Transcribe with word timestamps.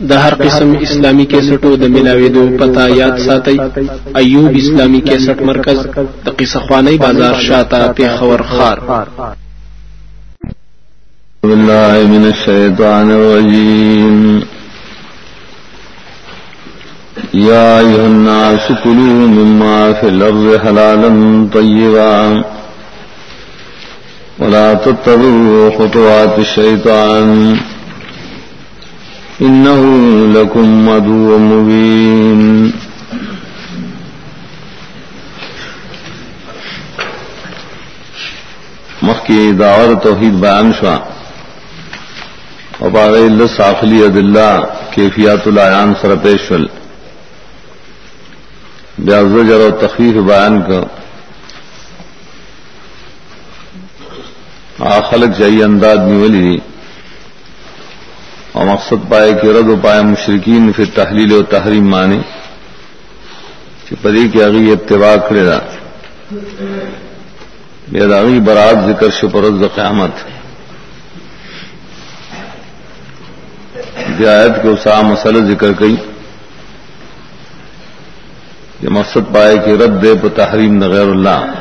د 0.00 0.12
هر 0.12 0.34
قسم 0.34 0.70
اسلامی 0.84 1.24
کیسټو 1.32 1.76
د 1.80 1.84
ملاويدو 1.96 2.44
پتا 2.60 2.86
یاد 3.00 3.18
ساتي 3.26 3.56
ایوب 4.20 4.56
اسلامی 4.60 5.00
کیسټ 5.08 5.42
مرکز 5.50 5.78
د 6.24 6.28
قصه 6.38 6.60
خوانی 6.66 6.96
بازار 7.02 7.34
شاته 7.48 7.80
په 7.98 8.16
خور 8.18 8.42
خار 8.54 8.78
بالله 11.42 12.06
من 12.14 12.24
الشيطان 12.30 13.10
الرجيم 13.18 14.42
يا 17.34 17.78
أيها 17.80 18.06
الناس 18.06 18.66
كلوا 18.84 19.28
مما 19.36 19.92
في 19.92 20.08
الأرض 20.08 20.56
حلالا 20.64 21.10
طيبا 21.54 22.42
ولا 24.38 24.74
تتبعوا 24.74 25.70
خطوات 25.78 26.38
الشيطان 26.38 27.56
إنه 29.40 29.82
لكم 30.26 30.88
عدو 30.88 31.38
مبين. 31.38 32.72
مخکی 39.02 39.52
دعوت 39.52 40.02
توحید 40.02 40.40
بیان 40.40 40.72
شوا 40.72 40.96
او 42.78 42.90
باغی 42.90 43.28
لس 43.28 43.60
عقلی 43.60 44.02
ادلہ 44.04 44.50
کیفیات 44.94 45.46
العیان 45.48 45.92
سره 46.02 46.14
پیش 46.22 46.50
ول 46.50 46.66
بیا 48.98 49.22
زجر 49.32 49.60
او 49.60 49.70
تخفیف 49.80 50.16
بیان 50.26 50.60
کا 50.68 50.80
آخلق 54.98 55.38
جای 55.38 55.62
انداد 55.62 55.98
نیولی 56.08 56.40
دی 56.42 56.58
اور 58.54 58.66
مقصد 58.66 59.10
پائے 59.10 59.32
کہ 59.32 59.46
رد 59.46 59.68
و 59.68 59.76
پائے 59.82 60.02
مشرقین 60.02 60.72
پھر 60.72 60.84
تحلیل 60.94 61.32
و 61.32 61.42
تحریم 61.42 61.88
مانے 61.88 62.18
کہ 63.88 63.96
پری 64.02 64.28
کی 64.28 64.42
اگی 64.42 64.72
اتباع 64.72 65.28
کرے 65.28 65.46
گا 65.46 65.60
بے 67.88 68.06
داغی 68.06 68.40
برات 68.40 68.88
ذکر 68.88 69.10
شپرز 69.10 69.74
قیامت۔ 69.74 70.10
دیات 74.18 74.62
کے 74.62 74.68
اسا 74.68 75.00
مسئلہ 75.00 75.38
ذکر 75.38 75.72
کئی۔ 75.72 75.96
کہ 78.80 78.88
مقصد 78.88 79.34
پائے 79.34 79.58
کہ 79.58 79.70
رد 79.70 80.02
دے 80.02 80.14
پہ 80.22 80.28
تحریم 80.28 80.84
نغیر 80.84 81.06
اللہ۔ 81.06 81.52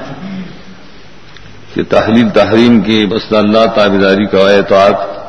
کہ 1.74 1.84
تحلیل 1.84 2.30
تحریم 2.30 2.82
کی 2.82 3.06
بس 3.06 3.34
اللہ 3.34 3.66
تابداری 3.76 4.26
کا 4.26 4.38
اعتعاد 4.38 5.23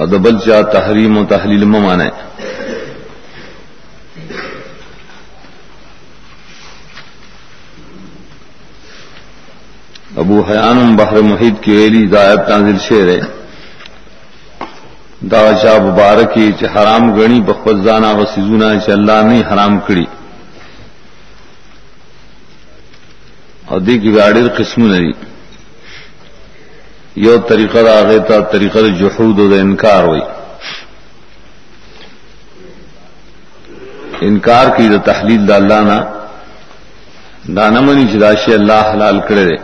اور 0.00 0.08
دبل 0.08 0.38
چا 0.38 0.62
تحریم 0.62 1.18
و 1.18 1.24
تحلیل 1.24 1.64
مانے 1.64 2.08
ابو 10.16 10.42
حیان 10.48 10.96
بحر 10.96 11.16
محیط 11.16 11.60
کی 11.60 11.72
ویلی 11.72 12.06
دایت 12.06 12.48
تانزل 12.48 12.78
شیر 12.88 13.08
ہے 13.08 13.20
دا 15.30 15.52
چا 15.62 15.76
مبارکی 15.82 16.52
چ 16.60 16.64
حرام 16.64 17.14
گنی 17.14 17.40
بخوزانہ 17.40 18.06
و 18.06 18.24
سیزونا 18.34 18.80
چ 18.80 18.88
اللہ 18.88 19.22
نہیں 19.24 19.42
حرام 19.52 19.80
کڑی۔ 19.80 20.04
اور 23.66 23.80
دی 23.80 23.98
کی 23.98 24.14
گاڑی 24.14 24.48
قسم 24.56 24.86
نہیں 24.86 25.29
یو 27.16 27.38
طریقہ 27.38 27.78
آگے 27.78 28.18
تھا 28.18 28.40
طریقہ 28.40 28.78
جحود 28.78 29.38
و 29.38 29.54
انکار 29.54 30.02
ہوئی۔ 30.02 30.20
انکار 34.20 34.66
کی 34.76 34.88
دا 34.88 34.96
تحلیل 35.12 35.48
دا 35.48 35.54
اللہ 35.54 35.80
نا 35.80 35.98
دانا 37.56 37.80
منی 37.80 38.04
جداشی 38.04 38.54
اللہ 38.54 38.82
حلال 38.92 39.20
کرے 39.28 39.44
دے، 39.44 39.56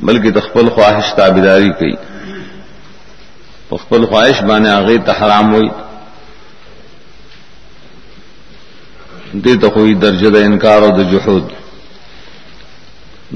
بلکہ 0.00 0.30
تخبل 0.30 0.68
خواہش 0.68 1.14
تابداری 1.14 1.68
کی 1.68 1.92
تخبل 3.68 4.06
خواہش 4.06 4.42
بانے 4.42 4.70
آگے 4.70 4.96
حرام 5.20 5.54
ہوئی۔ 5.54 5.68
دے 9.32 9.56
تو 9.60 9.70
کوئی 9.70 9.94
درجہ 9.94 10.28
انکار 10.44 10.82
و 10.82 10.90
دا 10.96 11.02
جحود۔ 11.02 11.44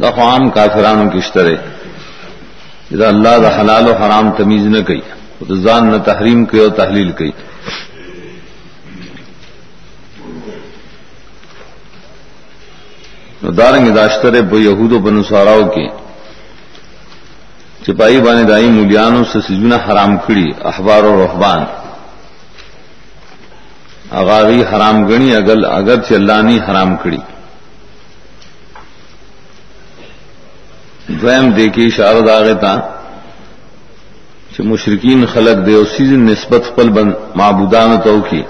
دا 0.00 0.10
خام 0.10 0.50
کافرانوں 0.50 1.10
کی 1.10 1.18
اشترے 1.18 1.56
جدا 2.90 3.08
اللہ 3.08 3.36
دا 3.42 3.50
حلال 3.60 3.88
و 3.88 3.94
حرام 3.96 4.30
تمیز 4.36 4.66
نہ 4.66 4.80
کئی 4.86 5.00
زان 5.62 5.86
نہ 5.90 5.96
تحریم 6.04 6.44
کی 6.44 6.58
اور 6.58 6.70
تحلیل 6.76 7.10
کی 7.12 7.30
دارنگ 13.58 13.88
داشتر 13.88 14.40
بو 14.42 14.58
یہود 14.58 14.92
و 14.92 14.98
بنساراؤ 14.98 15.62
کی 15.74 15.86
چپائی 17.86 18.20
بانے 18.20 18.42
دائی 18.42 18.68
مولیانوں 18.68 19.24
سے 19.32 19.40
سجنا 19.40 19.76
حرام 19.86 20.16
کھڑی 20.26 20.48
اخبار 20.60 21.04
و 21.04 21.14
رحبان 21.24 21.64
اغاغی 24.10 24.62
حرام 24.62 25.06
گنی، 25.08 25.34
اگل 25.34 25.64
اگر 25.64 26.00
چلانی 26.02 26.58
حرام 26.58 26.96
کھڑی 26.96 27.16
دویم 31.18 31.50
دیکھی 31.56 31.90
شارد 31.90 32.28
آگے 32.28 32.54
تا 32.60 32.74
کہ 34.52 34.62
مشرقین 34.62 35.24
خلق 35.26 35.66
دے 35.66 35.74
اسی 35.74 36.04
دن 36.10 36.24
نسبت 36.24 36.64
پل 36.76 36.88
بند 36.88 37.12
معبودان 37.36 37.96
تو 38.04 38.20
کی 38.30 38.42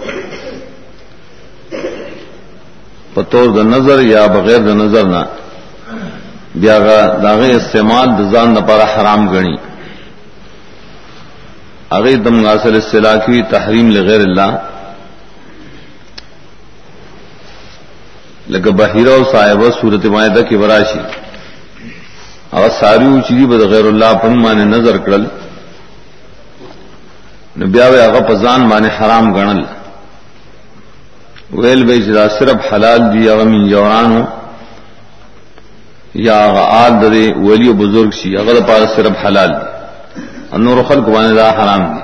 پتور 3.15 3.49
د 3.57 3.67
نظر 3.67 4.03
یا 4.05 4.27
بغیر 4.27 4.59
د 4.59 4.77
نظر 4.77 5.05
نہ 5.05 5.23
بیا 6.55 6.79
داغے 7.23 7.53
استعمال 7.53 8.09
دزان 8.19 8.55
نپارا 8.55 8.87
حرام 8.95 9.29
گنی 9.33 9.57
اگے 11.91 12.15
دم 12.17 12.45
غاصل 12.47 12.77
اصطلاح 12.77 13.17
کی 13.27 13.43
تحریم 13.51 13.91
لغیر 13.91 14.21
اللہ 14.21 14.51
لگ 18.49 18.69
بحیرہ 18.77 19.17
صاحب 19.33 19.63
صورت 19.81 20.07
معاہدہ 20.07 20.41
کی 20.49 20.57
وراشی 20.57 21.01
او 22.53 22.69
ساری 22.81 23.21
چیزی 23.29 23.47
بد 23.47 23.63
غیر 23.73 23.85
اللہ 23.85 24.15
پن 24.23 24.35
مانے 24.43 24.65
نظر 24.65 24.97
کرل 25.05 25.25
نبیاوے 27.57 28.01
اغا 28.03 28.21
پزان 28.29 28.61
مانے 28.69 28.89
حرام 28.99 29.33
گنل 29.35 29.63
ویل 31.53 31.85
بے 31.87 31.97
جدا 32.07 32.27
صرف 32.39 32.73
حلال 32.73 33.01
دی 33.13 33.29
اغا 33.31 33.45
من 33.45 33.69
جوران 33.69 34.13
ہو 34.13 34.23
یا 36.27 36.37
اغا 36.45 36.65
آل 36.85 37.01
دے 37.03 37.25
ولی 37.47 37.69
و 37.69 37.75
بزرگ 37.83 38.11
سی 38.21 38.37
اغا 38.37 38.53
دا 38.53 38.67
پارا 38.67 38.87
صرف 38.97 39.25
حلال 39.25 39.51
دی 39.53 39.69
انور 40.57 40.83
خلق 40.89 41.09
بانے 41.09 41.35
دا 41.35 41.51
حرام 41.59 41.83
دی 41.93 42.03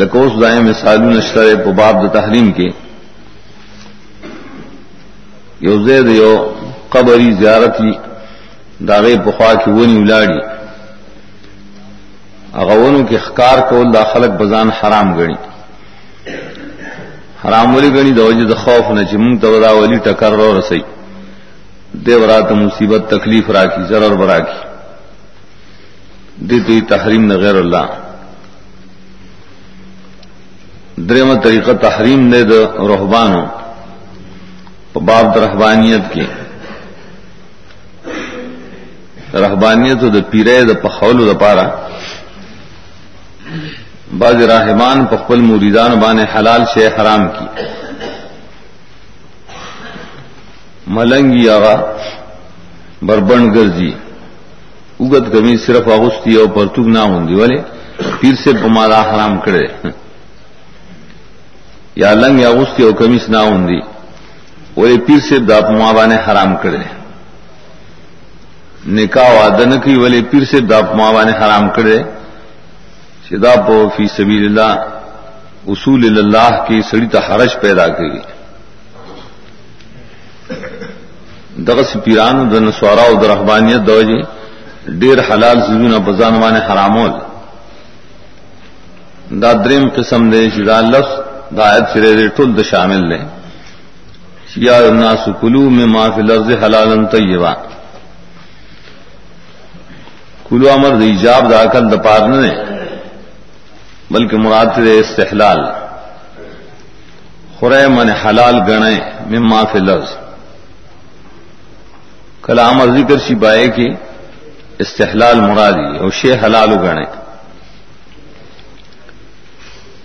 لکوس 0.00 0.32
دائیں 0.40 0.60
مثالو 0.60 1.10
نشترے 1.10 1.54
پو 1.64 1.72
باب 1.72 2.02
دا 2.02 2.08
تحریم 2.20 2.52
کے 2.56 2.68
یو 5.66 5.76
زید 5.84 6.08
یو 6.10 6.32
قبری 6.90 7.32
زیارت 7.32 7.80
لی 7.80 7.92
داغے 8.88 9.14
پخوا 9.24 9.52
کی 9.54 9.70
ونی 9.70 9.96
الاڑی 9.96 10.38
اغونوں 12.54 13.02
کے 13.08 13.18
خکار 13.18 13.58
کو 13.70 13.82
دا 13.94 14.02
خلق 14.12 14.30
بزان 14.40 14.68
حرام 14.72 15.08
گنی 15.18 15.38
حرام 17.44 17.74
ولی 17.74 17.90
گنی 17.90 18.12
دا 18.12 18.24
وجد 18.24 18.54
خوف 18.56 18.90
نہ 18.90 19.02
چمنگ 19.10 19.38
تو 19.38 19.58
دا 19.60 19.70
ولی 19.72 19.98
ٹکر 20.04 20.32
رو 20.32 20.48
رسی 20.58 20.80
دے 21.96 22.16
برات 22.18 22.50
مصیبت، 22.52 23.02
تکلیف 23.10 23.50
راکی 23.50 23.82
ضرر 23.88 24.14
برا 24.14 24.38
کی 24.38 24.58
دے 26.48 26.58
تو 26.60 26.72
تحریم 26.88 27.24
نہ 27.24 27.34
غیر 27.34 27.54
اللہ 27.54 27.86
درم 30.98 31.30
طریقہ 31.40 31.72
تحریم 31.80 32.30
دے 32.30 32.42
دو 32.42 32.60
رحبانوں 32.88 33.46
باب 35.00 35.36
رحبانیت 35.38 36.12
کے 36.12 36.24
رحبانیت 39.34 40.00
د 40.14 40.16
پیرے 40.30 40.62
د 40.64 40.72
پخولو 40.82 41.24
د 41.32 41.38
پارا. 41.40 41.66
بعض 44.18 44.42
راہمان 44.52 45.04
پخپل 45.06 45.40
مریدان 45.40 45.98
بان 46.00 46.18
حلال 46.34 46.62
شے 46.74 46.86
حرام 46.96 47.28
کی. 47.28 47.46
ملنگی 50.96 51.48
آغا 51.48 51.74
بربن 53.02 53.42
گرجی 53.54 53.92
اگت 55.00 55.32
کمی 55.32 55.56
صرف 55.66 55.88
اغستی 55.88 56.34
اور 56.34 56.46
پرتوگ 56.54 56.86
نہ 56.88 56.98
ہوں 56.98 57.28
والے 57.38 57.58
پیر 58.20 58.34
سے 58.44 58.52
پمارا 58.62 59.00
حرام 59.10 59.38
کرے. 59.44 59.66
یا 62.02 62.12
لنگ 62.14 62.44
اغستی 62.44 62.82
اور 62.82 62.92
کمیس 63.00 63.28
نہ 63.28 63.40
ہوں 63.48 63.68
وہ 64.76 64.86
پیر 65.06 65.20
سے 65.28 65.38
داپ 65.48 65.70
ماں 65.70 65.92
حرام 66.26 66.56
کرے. 66.62 66.82
نکاح 68.86 69.28
وعدہ 69.34 69.78
کی 69.84 69.94
ولی 69.98 70.22
پیر 70.30 70.44
سے 70.50 70.60
داپ 70.60 70.94
ماں 70.94 71.24
نے 71.24 71.32
حرام 71.32 71.68
کرے۔ 71.76 71.98
شدا 73.28 73.54
پو 73.66 73.88
فی 73.96 74.06
سبیل 74.16 74.44
اللہ، 74.48 74.74
اصول 75.72 76.02
اللہ 76.18 76.64
کی 76.66 76.80
سڑی 76.90 77.06
تو 77.12 77.18
پیدا 77.60 77.86
کی 77.88 78.18
دغس 81.66 81.96
پیران 82.04 82.36
دن 82.50 82.70
سورا 82.72 83.06
در 83.22 83.30
اخبانیت 83.30 83.86
دوجی 83.86 84.20
ڈیر 85.00 85.18
حلال 85.30 85.60
سزون 85.66 85.94
بزان 86.04 86.34
وانے 86.42 86.60
حرامول۔ 86.68 87.12
دا 89.42 89.52
دریم 89.64 89.88
قسم 89.96 90.30
دے 90.30 90.40
شدا 90.56 90.80
لفظ، 90.80 91.10
دا 91.56 91.62
آیت 91.72 91.84
سرے 91.92 92.12
دے 92.16 92.26
ٹول 92.36 92.56
دا 92.56 92.62
شامل 92.62 93.02
لے 93.08 93.18
یا 94.56 94.76
الناس 94.76 95.28
کلو 95.40 95.68
میں 95.70 95.86
ما 95.86 96.04
فی 96.14 96.22
لفظ 96.22 96.48
حلالا 96.64 96.96
طیبا۔ 97.12 97.52
کلو 100.48 100.70
امر 100.70 100.92
دا 101.00 101.04
ایجاب 101.04 101.50
دا 101.50 101.62
عقل 101.62 101.84
دا 101.92 101.96
پارنے 102.02 102.52
بلکہ 104.10 104.36
مراد 104.44 104.66
دے 104.84 104.98
استحلال۔ 105.00 105.60
خرے 107.58 107.86
من 107.96 108.08
حلال 108.22 108.56
گنے 108.68 108.96
میں 109.30 109.40
ما 109.50 109.60
فی 109.72 109.78
لفظ 109.78 110.10
کلام 112.46 112.80
اور 112.80 112.88
ذکر 112.96 113.18
شی 113.26 113.34
بائے 113.34 113.68
کی 113.76 113.88
استحلال 114.84 115.40
مرادی 115.40 115.88
اور 115.98 116.10
شے 116.20 116.32
حلال 116.42 116.70
گنے۔ 116.84 117.04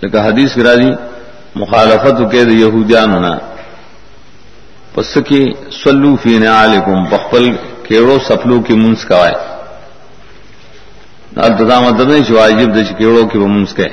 لیکن 0.01 0.17
حدیث 0.17 0.57
گراجی 0.57 0.91
مخالفت 1.55 2.15
کے 2.31 2.43
دے 2.45 2.53
یہودیان 2.63 3.09
ہونا 3.13 3.33
پس 4.93 5.17
کی 5.27 5.41
سلو 5.83 6.15
فی 6.23 6.37
نعالکم 6.39 7.03
بخپل 7.11 7.45
کیڑو 7.87 8.17
سپلو 8.27 8.61
کی 8.67 8.73
منس 8.83 9.05
کوائے۔ 9.05 9.52
التدا 11.35 11.79
مطلب 11.79 12.09
نہیں 12.09 12.19
جو 12.19 12.37
واجب 12.37 12.75
دش 12.75 12.93
کیڑو 12.97 13.27
کی 13.27 13.37
وہ 13.37 13.47
منس 13.47 13.73
کے۔ 13.73 13.87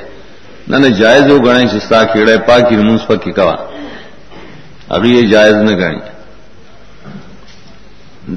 نہ 0.67 0.77
نہ 0.77 0.87
جائز 0.87 1.31
ہو 1.31 1.37
گنے 1.45 1.67
چستا 1.67 2.03
کیڑے 2.03 2.37
پا 2.37 2.59
کی 2.59 2.75
منس 2.75 3.07
پکی 3.07 3.31
کوا۔ 3.31 3.55
ابھی 4.89 5.17
یہ 5.17 5.21
جائز 5.21 5.53
نہ 5.53 5.71
گنی۔ 5.71 5.99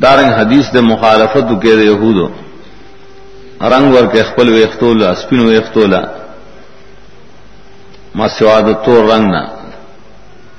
دارنگ 0.02 0.32
حدیث 0.32 0.72
دے 0.74 0.80
مخالفت 0.80 1.62
کے 1.62 1.76
دے 1.76 1.84
یہود 1.84 2.32
رنگ 3.62 3.94
ور 3.94 4.06
کے 4.12 4.22
خپل 4.22 4.48
ویختولا 4.48 5.10
اسپین 5.10 5.40
ویختولا 5.40 6.00
ما 8.14 8.28
سواد 8.28 8.84
تو 8.84 9.16
رنگ 9.16 9.24
نہ۔ 9.30 9.42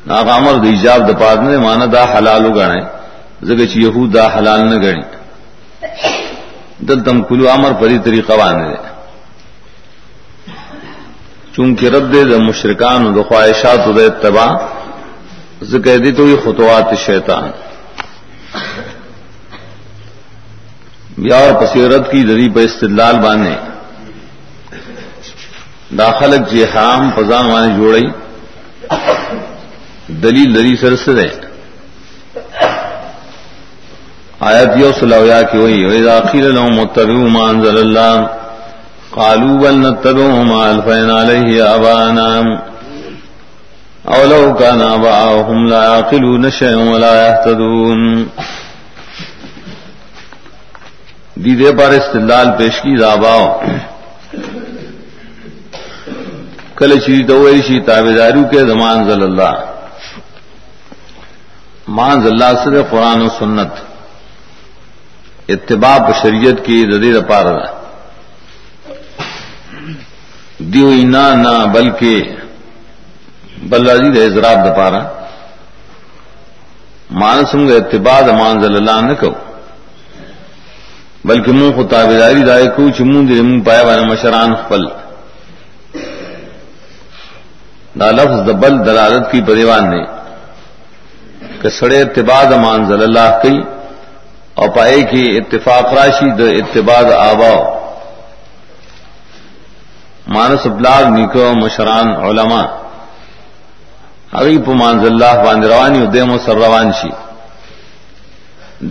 ناغامر 0.08 0.54
د 0.54 0.66
ایجاب 0.66 1.10
د 1.10 1.22
پاد 1.22 1.38
نے 1.38 1.58
مانا 1.58 1.86
دا 1.94 2.18
حلال 2.18 2.46
گنے۔ 2.46 2.82
زگه 3.42 3.66
چې 3.66 3.78
یهود 3.78 4.14
دا 4.14 4.38
حلال 4.38 4.62
نه 4.70 5.02
غني 6.86 6.94
دلتم 6.94 7.22
کلو 7.30 7.50
امر 7.50 7.74
پری 7.80 7.98
طریقہ 8.04 8.34
باندې 8.38 8.78
چونکہ 11.56 11.86
رد 11.86 12.14
دے 12.14 12.24
د 12.24 12.34
مشرکان 12.48 13.06
او 13.06 13.12
د 13.18 13.28
خواہشات 13.28 13.80
او 13.86 13.92
د 13.94 14.00
اتباع 14.00 14.52
زکه 15.72 15.98
دي 16.04 16.12
تو 16.12 16.28
یہ 16.28 16.38
خطوات 16.44 16.94
شیطان۔ 17.06 17.50
بیا 21.18 21.38
اور 21.38 21.54
پسیرت 21.62 22.12
کی 22.12 22.24
دری 22.24 22.50
پہ 22.54 22.62
استدلال 22.64 23.16
باندھے 23.26 23.56
داخلک 25.98 26.50
جی 26.52 26.64
حرام 26.64 27.12
پزان 27.16 27.46
وانے 27.52 27.76
جوڑی۔ 27.78 28.08
دلیل 30.24 30.56
دلی 30.56 30.76
سرسد 30.82 31.18
ہے 31.20 31.30
آیت 34.40 34.70
یو 34.78 34.92
سلویا 35.00 35.42
کی 35.52 35.58
وہی 35.58 35.86
ویدا 35.86 36.20
قیل 36.32 36.46
لهم 36.46 36.76
متبعوا 36.80 37.28
ما 37.36 37.44
انزل 37.50 37.78
الله، 37.78 38.16
قالوا 39.12 39.58
بل 39.60 39.78
نتبع 39.82 40.28
ما 40.48 40.60
الفینا 40.70 41.22
علیہ 41.22 41.62
آبانا 41.62 42.30
او 44.14 44.20
لو 44.30 44.54
كان 44.54 44.82
آباؤهم 44.82 45.68
لا 45.70 45.84
يعقلون 45.84 46.50
شيئا 46.52 46.84
ولا 46.92 47.14
يهتدون. 47.28 48.02
دی 51.44 51.56
دے 51.56 51.72
پر 51.78 51.92
استدلال 51.94 52.52
پیش 52.58 52.82
کی 52.82 52.96
داباؤ 52.98 53.46
کل 56.78 57.00
چیز 57.06 57.28
دوئی 57.28 57.62
شی 57.68 57.80
تابدارو 57.88 58.44
کے 58.52 58.60
زمان 58.68 58.98
زل 59.10 59.22
اللہ 59.24 59.54
مان 61.98 62.26
اللہ 62.28 62.52
سے 62.64 62.84
قرآن 62.90 63.22
و 63.22 63.30
سنت. 63.40 63.74
اتباع 65.50 65.98
شریعت 66.22 66.66
کی 66.66 66.86
ردی 66.86 67.12
پار 67.28 67.46
دیو 70.74 70.90
نہ 71.06 71.26
نہ 71.36 71.54
بلکہ 71.74 72.14
بلازی 73.70 74.10
دے 74.12 74.26
حضرات 74.26 74.58
دپارا 74.66 75.02
مانسم 77.12 77.68
کا 77.68 77.76
اتباع 77.76 78.20
مان 78.40 78.62
ضل 78.62 78.76
اللہ 78.76 79.02
نہ 79.02 79.14
کہ 79.14 79.30
بلکہ 81.26 81.52
منہ 81.52 81.72
کو 81.76 81.84
تابداری 81.84 82.44
دائے 82.44 82.68
کو 82.76 82.90
چمون 82.98 83.28
دے 83.30 83.42
منہ 83.42 83.62
پایا 83.66 83.84
بنا 83.84 84.04
مشران 84.04 84.54
پل 84.68 84.84
دا 88.00 88.12
لفظ 88.12 88.40
دبل 88.48 88.86
دلالت 88.86 89.32
کی 89.32 89.42
پریوان 89.42 89.90
نے. 89.90 90.04
کہ 91.62 91.70
سڑے 91.70 92.02
اتباع 92.02 92.44
مان 92.58 92.86
ضل 92.86 93.04
اللہ 93.04 93.40
کئی 93.44 93.58
اور 94.56 94.70
پائے 94.70 95.02
کی 95.12 95.24
اتفاق 95.38 95.94
راشی 95.94 96.30
د 96.40 96.42
اتباع 96.42 97.04
آبا. 97.18 97.56
مانس 100.28 100.68
بلاگ 100.68 101.06
نکو 101.18 101.54
مشران 101.62 102.08
علماء. 102.28 102.66
اگی 104.40 104.58
پو 104.66 104.74
مانز 104.74 105.06
اللہ 105.06 105.34
باند 105.44 105.66
روانی 105.66 106.00
و 106.02 106.06
دیم 106.06 106.32
و 106.34 106.38
سر 106.46 106.56
روان 106.56 106.92
شی. 106.92 107.12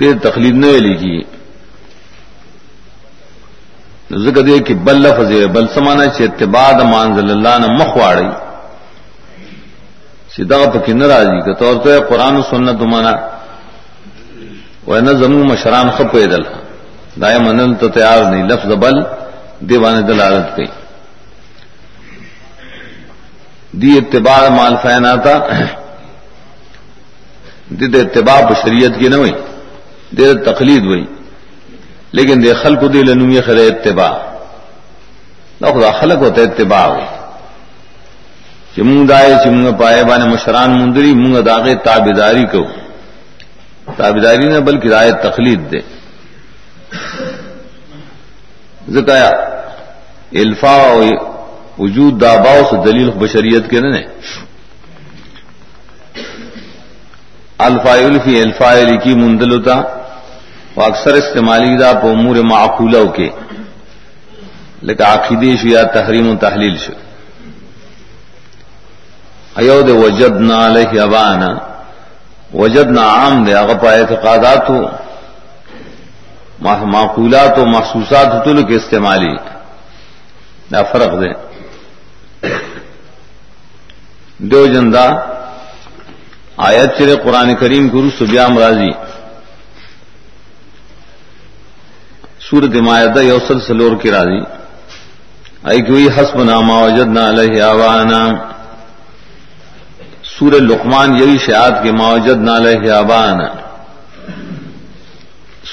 دیر 0.00 0.14
تقلید 0.22 0.55
نوے 0.55 0.78
لگی 0.78 1.19
ذکر 4.25 4.43
دے 4.46 4.58
کہ 4.67 4.75
بل 4.87 4.96
لفظ 5.02 5.31
بل 5.52 5.67
سمانا 5.75 6.06
چھ 6.06 6.22
اتباع 6.22 6.70
مانزل 6.93 7.31
اللہ 7.31 7.55
نے 7.58 7.69
مخواڑی 7.81 8.31
سیدھا 10.34 10.56
پکی 10.75 10.93
ناراضی 10.93 11.40
کا 11.46 11.52
طور 11.60 11.75
تو 11.84 11.90
قرآن 12.08 12.37
و 12.37 12.43
سنت 12.50 12.82
مانا. 12.93 13.33
وہ 14.86 14.98
نہ 15.00 15.10
زمو 15.20 15.44
مشران 15.44 15.90
خپ 15.96 16.14
دل 16.31 16.42
دائیں 17.20 17.38
منل 17.38 17.75
تو 17.81 17.88
تیار 17.88 18.22
نہیں 18.22 18.48
لفظ 18.48 18.72
بل 18.82 19.00
دیوان 19.69 19.96
دلالت 20.08 20.56
گئی 20.56 20.66
دی 23.72 23.96
اتباع 23.98 24.43
مال 24.50 24.74
فین 24.82 25.06
آتا 25.06 25.34
دد 27.70 27.94
اتباع 27.94 28.38
شریعت 28.62 28.98
کی 28.98 29.08
نہ 29.08 29.17
ہوئی 29.17 29.32
دے 30.19 30.32
تقلید 30.44 30.84
ہوئی 30.84 31.05
لیکن 32.17 32.43
دے 32.43 32.53
خلق 32.55 32.82
دے 32.93 33.03
لنوی 33.03 33.41
خر 33.41 33.56
اتباع. 33.58 34.12
نہ 35.60 35.67
خدا 35.67 35.91
خلق 36.00 36.22
ہوتا 36.22 36.43
اتباع 36.43 36.86
ہوئی 36.86 37.06
کہ 38.74 38.82
منگ 38.82 39.06
دائے 39.08 39.34
چمنگ 39.44 39.72
پائے 39.79 40.03
بانے 40.05 40.24
مشران 40.29 40.70
مندری 40.79 41.12
منگ 41.14 41.36
داغے 41.46 41.74
تابداری 41.84 42.44
کو 42.53 42.62
تابداری 43.86 44.46
نہ 44.48 44.58
بلکہ 44.60 44.88
رائے 44.88 45.12
تخلید 45.22 45.70
دے 45.72 45.81
زکایا 48.93 49.29
الفا 50.32 50.76
وجود 51.79 52.20
داباؤ 52.20 52.60
سے 52.70 52.76
دلیل 52.84 53.10
بشریت 53.10 53.70
کے 53.70 53.81
نے 53.81 54.03
الفا 57.58 57.93
الفی 57.93 58.41
الفا 58.41 58.72
کی 59.05 59.14
مندلتا 59.14 59.76
وہ 60.76 60.82
اکثر 60.82 61.14
استعمالی 61.14 61.76
دا 61.76 61.93
پو 61.93 62.08
امور 62.08 62.36
معقولہ 62.36 63.05
کے 63.17 63.29
لیکن 64.82 65.05
عقیدیش 65.05 65.64
یا 65.64 65.82
تحریم 65.82 66.29
و 66.29 66.36
تحلیل 66.36 66.76
شو. 66.76 66.93
ایود 69.56 69.88
وجد 69.88 70.41
نہ 70.41 70.53
علیہ 70.53 71.00
ابانا 71.00 71.73
وجد 72.55 72.91
نہ 72.91 73.01
عام 73.01 73.44
دے 73.44 73.55
اغپ 73.55 73.84
اعتقادات 73.87 74.70
ہو 74.70 74.81
معقولات 76.87 77.58
و 77.58 77.67
محسوسات 77.67 78.44
تل 78.44 78.63
کے 78.67 78.77
استعمالی. 78.77 79.34
نہ 80.70 80.77
فرق 80.93 81.13
دے. 81.20 81.32
دو 84.39 84.67
جندہ 84.67 85.06
آیت 86.56 86.91
چرے 86.99 87.17
قرآن 87.25 87.55
کریم 87.55 87.89
گرو 87.89 88.11
سبیام 88.19 88.58
راضی. 88.58 88.91
سورت 92.49 92.75
مایدہ 92.87 93.20
یوسل 93.20 93.61
سلور 93.61 93.96
کی 94.03 94.11
راضی. 94.11 94.41
آئی 95.69 95.81
کہ 95.82 95.93
وہی 95.93 96.08
حسب 96.17 96.43
نامہ 96.43 96.73
وجد 96.73 97.08
نہ 97.17 97.20
علیہ 97.20 97.63
سور 100.38 100.53
لقمان 100.53 101.14
یہی 101.17 101.36
شاعت 101.38 101.82
کے 101.82 101.91
معجد 101.93 102.41
نال 102.43 102.67
آبان 102.91 103.38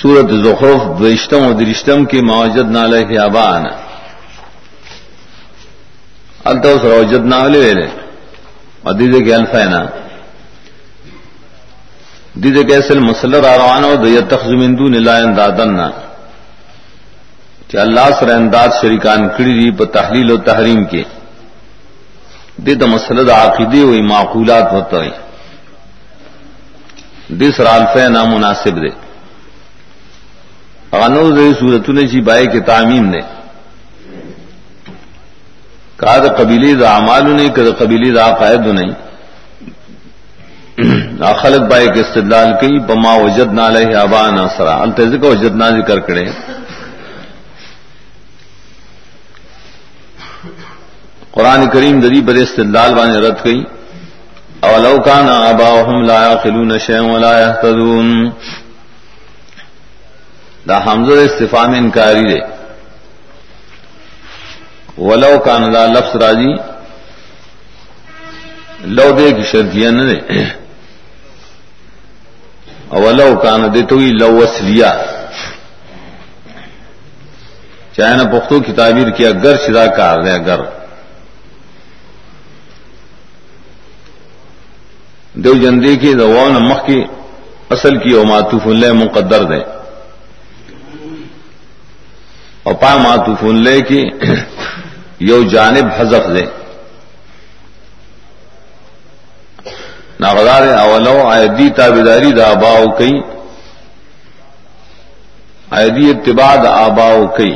سورت 0.02 0.32
زخرف 0.44 0.82
دوشتم 1.00 1.46
و 1.48 1.54
درشتم 1.54 2.06
کے 2.06 2.22
معجد 2.22 2.72
نال 2.72 2.94
آبان 3.20 3.64
التا 6.44 6.70
اس 6.70 6.84
روجت 6.84 7.26
نہ 7.26 7.36
لے 7.48 7.74
کے 9.24 9.34
الفینا 9.36 9.82
دیدے 12.34 12.64
کے 12.64 12.76
اصل 12.76 13.00
مسلر 13.00 13.44
آروان 13.48 13.84
و 13.84 13.96
دیا 13.96 14.22
تخزمندو 14.30 14.88
نلا 14.90 15.18
اندادن 15.18 15.80
کہ 17.68 17.78
اللہ 17.78 18.08
سر 18.20 18.30
انداز 18.36 18.70
شریکان 18.82 19.28
کڑی 19.38 19.54
دی 19.60 19.70
پا 19.78 19.86
تحلیل 19.86 20.32
و 20.32 20.38
تحریم 20.38 20.86
کے۔ 20.86 21.04
دے 22.66 22.74
دا 22.76 22.86
مسلد 22.86 23.30
عقیدی 23.30 23.82
ہوئی 23.82 24.02
معقولات 24.06 24.72
ہوتا 24.72 25.04
ہے 25.04 25.12
دے 27.40 27.52
سر 27.58 27.66
الفے 27.68 28.08
نامناسب 28.08 28.76
دے 28.82 28.90
غنو 30.94 31.30
دے 31.32 31.46
صورتوں 31.60 31.94
نے 31.94 32.04
جی 32.08 32.22
بائے 32.22 32.46
کے 32.54 32.60
تعمیم 32.62 33.06
نے 33.10 33.22
کہا 36.00 36.18
دا 36.18 36.34
قبیلی 36.34 36.74
دا 36.76 36.90
اعمال 36.90 37.30
نہیں 37.30 37.50
کہ 37.56 37.62
دا 37.64 37.74
قبیلی 37.78 38.12
دا 38.12 38.26
عقائد 38.28 38.68
نہیں 38.70 38.92
خلق 41.42 41.62
بائے 41.72 41.88
کے 41.94 42.00
استدلال 42.00 42.52
کی 42.60 42.80
بما 42.86 43.14
وجد 43.16 43.54
نہ 43.54 43.68
لے 43.70 43.84
ابا 43.96 44.22
نہ 44.30 44.46
سرا. 44.58 44.76
التز 44.82 45.16
کا 45.22 45.28
وجد 45.28 45.56
نہ 45.56 45.68
ذکر 45.78 46.00
کرے 46.08 46.26
قرآن 51.42 51.70
کریم 51.70 52.00
دری 52.00 52.22
بر 52.22 52.34
استدلال 52.34 52.94
بانے 52.96 53.18
رد 53.18 53.46
گئی 53.46 53.64
اولو 54.60 54.98
کان 55.06 55.30
آباؤہم 55.30 56.02
لا 56.02 56.14
یاقلون 56.14 56.80
شیئا 56.80 57.02
ولا 57.02 57.34
یهتدون۔ 57.40 58.30
دا 60.70 60.78
حمزہ 60.86 61.20
استفام 61.20 61.72
انکاری 61.74 62.22
دے۔ 62.22 62.40
ولو 64.98 65.40
کان 65.40 65.74
دا 65.74 65.86
لفظ 65.86 66.16
راجی 66.16 66.54
لو 68.82 69.12
دے 69.12 69.32
کی 69.32 69.44
شرطیہ 69.52 69.90
نہ 69.90 70.02
دے۔ 70.02 70.44
اولو 72.90 73.40
کان 73.44 73.74
دے 73.74 73.82
تو 73.82 74.00
لو 74.00 74.36
وسلیا۔ 74.36 74.92
چاہے 77.96 78.18
نہ 78.18 78.24
پختو 78.24 78.60
کی 78.60 78.74
تعبیر 78.74 79.10
کیا، 79.10 79.32
گر 79.44 79.56
شدا 79.68 79.86
کار 79.86 80.18
دے، 80.20 80.46
گر۔ 80.46 80.81
دیو 85.34 85.54
جندی 85.54 85.96
کی 85.96 86.14
دوان 86.14 86.52
مخ 86.52 86.86
کی 86.86 87.04
اصل 87.70 87.98
کی 87.98 88.14
او 88.14 88.26
معطوف 88.26 88.68
اللہ 88.68 88.94
مقدر 88.94 89.44
دے۔ 89.44 89.60
اور 92.64 92.74
پا 92.74 92.98
معطوف 92.98 93.44
اللہ 93.44 93.80
کی 93.88 94.04
یو 95.20 95.44
جانب 95.44 95.88
حذف 95.98 96.36
دے۔ 96.36 96.46
ناغدار 100.20 100.78
اولو 100.78 101.28
آیدی 101.28 101.70
تابداری 101.70 102.32
دا 102.32 102.50
آباؤ 102.50 102.86
کئی۔ 102.98 103.22
آیدی 105.70 106.10
اتباع 106.10 106.56
دا 106.56 106.70
آباؤ 106.70 107.28
کئی۔ 107.28 107.56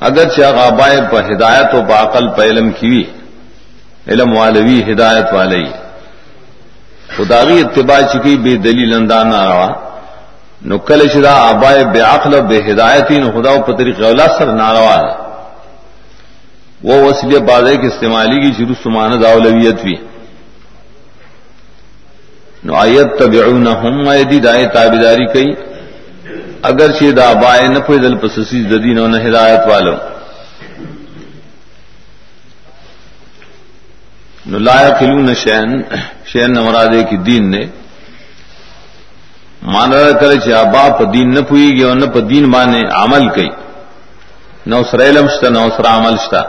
اگر 0.00 0.28
چاہ 0.28 0.52
آبائے 0.52 0.98
پا 1.12 1.20
ہدایت 1.20 1.74
و 1.74 1.82
باقل 1.82 2.28
پا 2.28 2.44
علم 2.44 2.70
کیوی، 2.70 3.02
علم 4.06 4.36
والوی 4.36 4.92
ہدایت 4.92 5.32
والی 5.32 5.83
خداغی 7.16 7.60
اتباع 7.60 8.00
چکی 8.12 8.36
بے 8.44 8.54
دلیل 8.66 8.94
اندان 8.94 9.32
روا. 9.32 9.70
نو 10.68 10.78
کل 10.88 11.00
شدا 11.14 11.32
آبائے 11.50 11.84
بے 11.92 12.00
عقل 12.00 12.32
بے 12.48 12.58
ہدایتی 12.68 13.18
نو 13.22 13.28
خدا 13.34 13.50
پا 13.66 13.72
طریق 13.78 14.00
اولا 14.06 14.26
سر 14.38 14.48
ناروا 14.60 14.96
ہے. 15.02 15.12
وہ 16.86 16.94
وسیلے 17.04 17.38
بازے 17.50 17.76
کی 17.80 17.86
استعمالی 17.86 18.38
کی 18.42 18.50
شروع 18.56 18.74
سماند 18.82 19.24
اولویت 19.24 19.82
بھی 19.84 19.96
نو 22.64 22.74
آیت 22.84 23.08
تبعونہم 23.18 24.08
ایدی 24.08 24.38
دائے 24.46 24.66
تابداری 24.74 25.26
کئی. 25.34 25.50
اگر 26.70 26.88
چی 26.98 27.10
دا 27.18 27.32
بائے 27.42 27.66
نہ 27.74 27.78
کوئی 27.86 27.98
دل 28.04 28.16
پسسی 28.22 28.62
ددین 28.70 28.98
و 28.98 29.06
نہ 29.12 29.18
ہدایت 29.26 29.62
والو. 29.70 29.96
نو 34.46 34.58
لا 34.58 34.80
یقلون 34.80 35.34
شین 35.34 35.82
شین 36.26 36.52
نمرادے 36.52 37.02
کی 37.02 37.16
دین 37.16 37.50
نے۔ 37.50 37.60
مان 39.62 39.92
رہا 39.92 40.18
کرے 40.18 40.36
چی 40.44 40.52
ابا 40.52 40.88
پا 40.88 41.04
دین 41.14 41.34
نہ 41.34 41.40
پوئی 41.40 41.70
گی 41.70 41.82
اور 41.82 41.96
نہ 41.96 42.06
پا 42.06 42.20
دین 42.30 42.50
مانے 42.50 42.80
عمل 42.92 43.28
کئی۔ 43.28 43.48
نو 44.66 44.82
سر 44.90 45.00
علم 45.00 45.26
شتا، 45.28 45.48
نو 45.48 45.68
سر 45.76 45.86
عمل 45.86 46.16
شتا۔ 46.16 46.42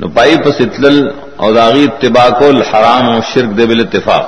نو 0.00 0.08
پائی 0.08 0.36
پس 0.36 0.60
اتلل 0.60 1.08
او 1.36 1.52
داغی 1.52 1.84
اتباع 1.84 2.28
کو 2.38 2.48
الحرام 2.48 3.08
و 3.08 3.20
شرک 3.34 3.58
دے 3.58 3.66
بل 3.66 3.80
اتفاق۔ 3.80 4.24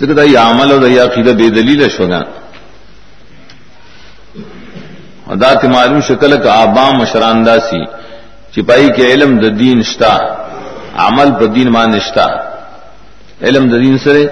ذکر 0.00 0.12
دا 0.12 0.22
یہ 0.22 0.38
عمل 0.38 0.72
او 0.72 0.78
دا 0.78 0.86
یہ 0.86 1.00
عقیدہ 1.00 1.30
بے 1.30 1.48
دلیل 1.48 1.88
شوگا۔ 1.88 2.22
دا 5.36 5.52
تی 5.60 5.68
معلوم 5.68 6.00
شکل 6.08 6.36
کا 6.42 6.52
آبام 6.62 6.98
مشراندہ 6.98 7.56
سی 7.68 7.84
چپائی 8.52 8.88
کے 8.96 9.12
علم 9.12 9.38
د 9.38 9.58
دین 9.58 9.82
شتا، 9.82 10.14
عمل 11.06 11.30
پا 11.38 11.46
دین 11.54 11.68
مان 11.72 11.90
نشتا 11.90 12.26
علم 13.46 13.64
د 13.68 13.74
دین 13.84 13.98
سرے 14.04 14.24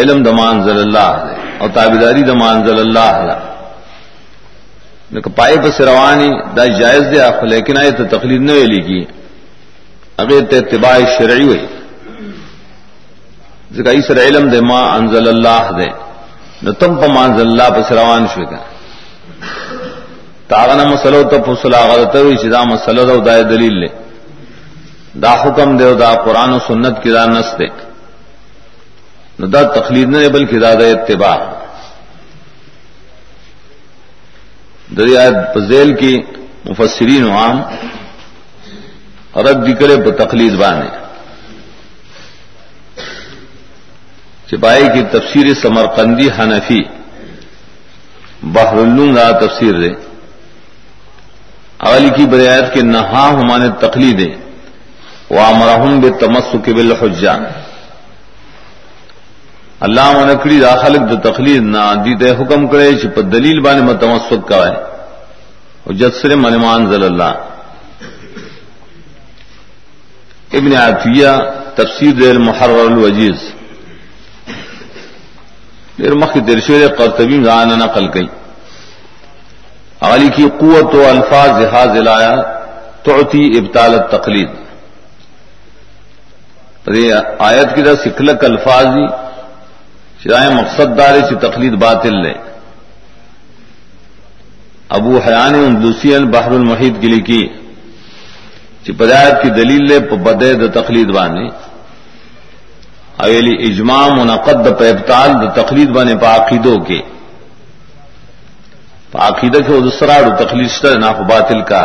علم 0.00 0.22
د 0.22 0.28
مانزل 0.40 0.78
اللہ 0.78 1.10
اور 1.60 1.68
تابداری 1.74 2.22
د 2.22 2.32
مانزل 2.42 2.78
اللہ 2.78 3.52
پائے 5.36 5.56
پس 5.64 5.80
روانی 5.80 6.30
دا 6.56 6.64
جائز 6.80 7.04
دے 7.12 7.20
آپ 7.20 7.42
لیکن 7.44 7.78
آئے 7.78 7.90
تقلید 8.10 8.42
نہ 8.42 8.52
ویلی 8.52 8.80
کی 8.86 9.00
اگر 10.22 10.44
تے 10.50 10.58
اتباع 10.58 10.98
شرعی 11.18 11.44
ہوئی 11.44 11.66
ذکا 13.76 13.92
سر 14.06 14.18
علم 14.22 14.48
دے 14.50 14.60
ما 14.60 14.80
انزل 14.94 15.28
اللہ 15.28 15.70
دے 15.78 15.88
نو 16.62 16.72
تم 16.80 16.96
پا 17.00 17.06
ما 17.14 17.24
انزل 17.24 17.46
اللہ 17.46 17.68
پس 17.76 17.92
روان 17.92 18.26
شوئی 18.34 18.46
کا 18.46 18.60
تاغنا 20.48 20.84
مسلو 20.84 21.22
تا 21.30 21.36
پسلا 21.46 21.80
غلطہ 21.92 22.18
ہوئی 22.18 22.36
چی 22.36 22.48
دا 22.48 22.62
مسلو 22.64 23.04
دا 23.06 23.16
دا 23.26 23.40
دلیل 23.50 23.74
لے 23.80 23.88
دا 25.22 25.32
حکم 25.42 25.76
دے 25.78 25.92
دا 26.00 26.10
قرآن 26.24 26.52
و 26.52 26.58
سنت 26.66 27.02
کی 27.02 27.10
دا 27.16 27.24
نس 27.26 27.48
دے 27.58 27.68
نو 29.38 29.46
دا 29.54 29.62
تقلید 29.78 30.08
نہ 30.08 30.28
بلکہ 30.32 30.58
دا 30.64 30.72
دا 30.80 30.86
اتباع. 30.86 31.38
دریات 34.96 35.54
پذیل 35.54 35.94
کی 36.00 36.14
مفسرین 36.64 37.24
عام 37.36 37.56
رد 39.46 39.66
کرے 39.78 39.96
ب 40.04 40.10
تقلید 40.18 40.54
بانے 40.60 40.88
چپائی 44.48 44.86
کی 44.94 45.02
تفسیر 45.10 45.46
سمرقندی 45.62 46.28
حنفی، 46.38 46.80
بحر 48.54 48.76
را 49.16 49.30
تفسیر 49.40 49.74
دے 49.82 49.92
اولی 51.88 52.08
کی 52.16 52.26
بریات 52.26 52.74
کے 52.74 52.82
نہا 52.82 53.24
ہمانے 53.28 53.68
تقلید 53.80 54.20
و 55.30 55.40
امرحم 55.40 56.00
بے 56.00 56.10
تمسک 56.10 56.68
بالحجان 56.76 57.44
اللہ 59.80 60.10
منکڑی 60.18 60.60
داخلک 60.60 61.02
د 61.10 61.12
تقلید 61.28 61.62
نہ 61.62 61.84
دی 62.04 62.30
حکم 62.30 62.66
کرے 62.66 62.92
چپ 62.98 63.16
دلیل 63.32 63.60
بانے 63.60 63.80
متمسک 63.80 64.48
کا 64.48 64.60
ہے 64.66 64.74
حجت 65.86 66.16
سر 66.22 66.34
منمان 66.36 66.86
ضل 66.90 67.04
اللہ۔ 67.04 67.32
ابن 70.52 70.72
عطیہ 70.76 71.32
تفسیر 71.74 72.12
دیر 72.14 72.38
محرر 72.38 72.80
الوجیز۔ 72.90 73.40
دیر 75.98 76.14
مخ 76.14 76.36
درشور 76.48 76.80
قرطبی 76.98 77.38
غان 77.44 77.68
نقل 77.78 78.06
کئی۔ 78.08 78.26
علی 80.12 80.28
کی 80.36 80.46
قوت 80.58 80.94
و 80.94 81.06
الفاظ 81.08 81.50
جہاز 81.60 81.96
لایا، 81.96 82.34
تعطی 83.02 83.44
ابتال 83.58 83.94
التقلید۔ 83.94 84.48
آیت 87.38 87.74
کی 87.74 87.82
دا 87.82 87.94
سکھلک 87.96 88.44
الفاظ 88.44 88.86
دی 88.86 89.06
چاہے 90.22 90.48
مقصد 90.54 90.98
دارے 90.98 91.20
سے 91.28 91.34
تقلید 91.34 91.72
باطل 91.72 92.14
لے۔ 92.22 92.32
ابو 94.88 95.18
حیان 95.26 95.54
اندوسی 95.54 96.18
بحر 96.24 96.50
المحید 96.50 97.00
کے 97.00 97.08
لکھی، 97.08 97.42
چی 98.84 98.92
پدایت 98.92 99.42
کی 99.42 99.50
دلیل 99.50 99.84
لے 99.88 99.98
بدے 99.98 100.52
د 100.54 100.62
تقلید 100.74 101.08
بانے۔ 101.08 101.48
اویلی 103.16 103.54
اجماع 103.68 104.06
منعقد 104.08 104.56
د 104.66 104.78
پیبتال 104.78 105.30
د 105.42 105.44
تقلید 105.54 105.88
بانے 105.88 106.14
پاقیدوں 106.16 106.78
کے۔ 106.78 107.00
پاقیدہ 109.14 109.58
کے 109.66 109.80
دوسرا 109.80 110.14
تقلید 110.38 110.70
شتر 110.70 110.98
نا 111.00 111.10
باطل 111.28 111.60
کا 111.62 111.82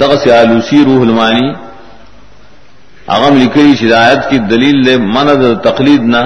دغ 0.00 0.14
سے 0.22 0.32
آلوسی 0.32 0.84
روح 0.84 1.00
المانی 1.00 1.50
اغم 3.06 3.36
لکھی 3.36 3.74
شدایت 3.76 4.28
کی 4.30 4.38
دلیل 4.50 4.84
لے 4.84 4.96
من 5.06 5.28
تقلید 5.62 6.02
نہ 6.04 6.22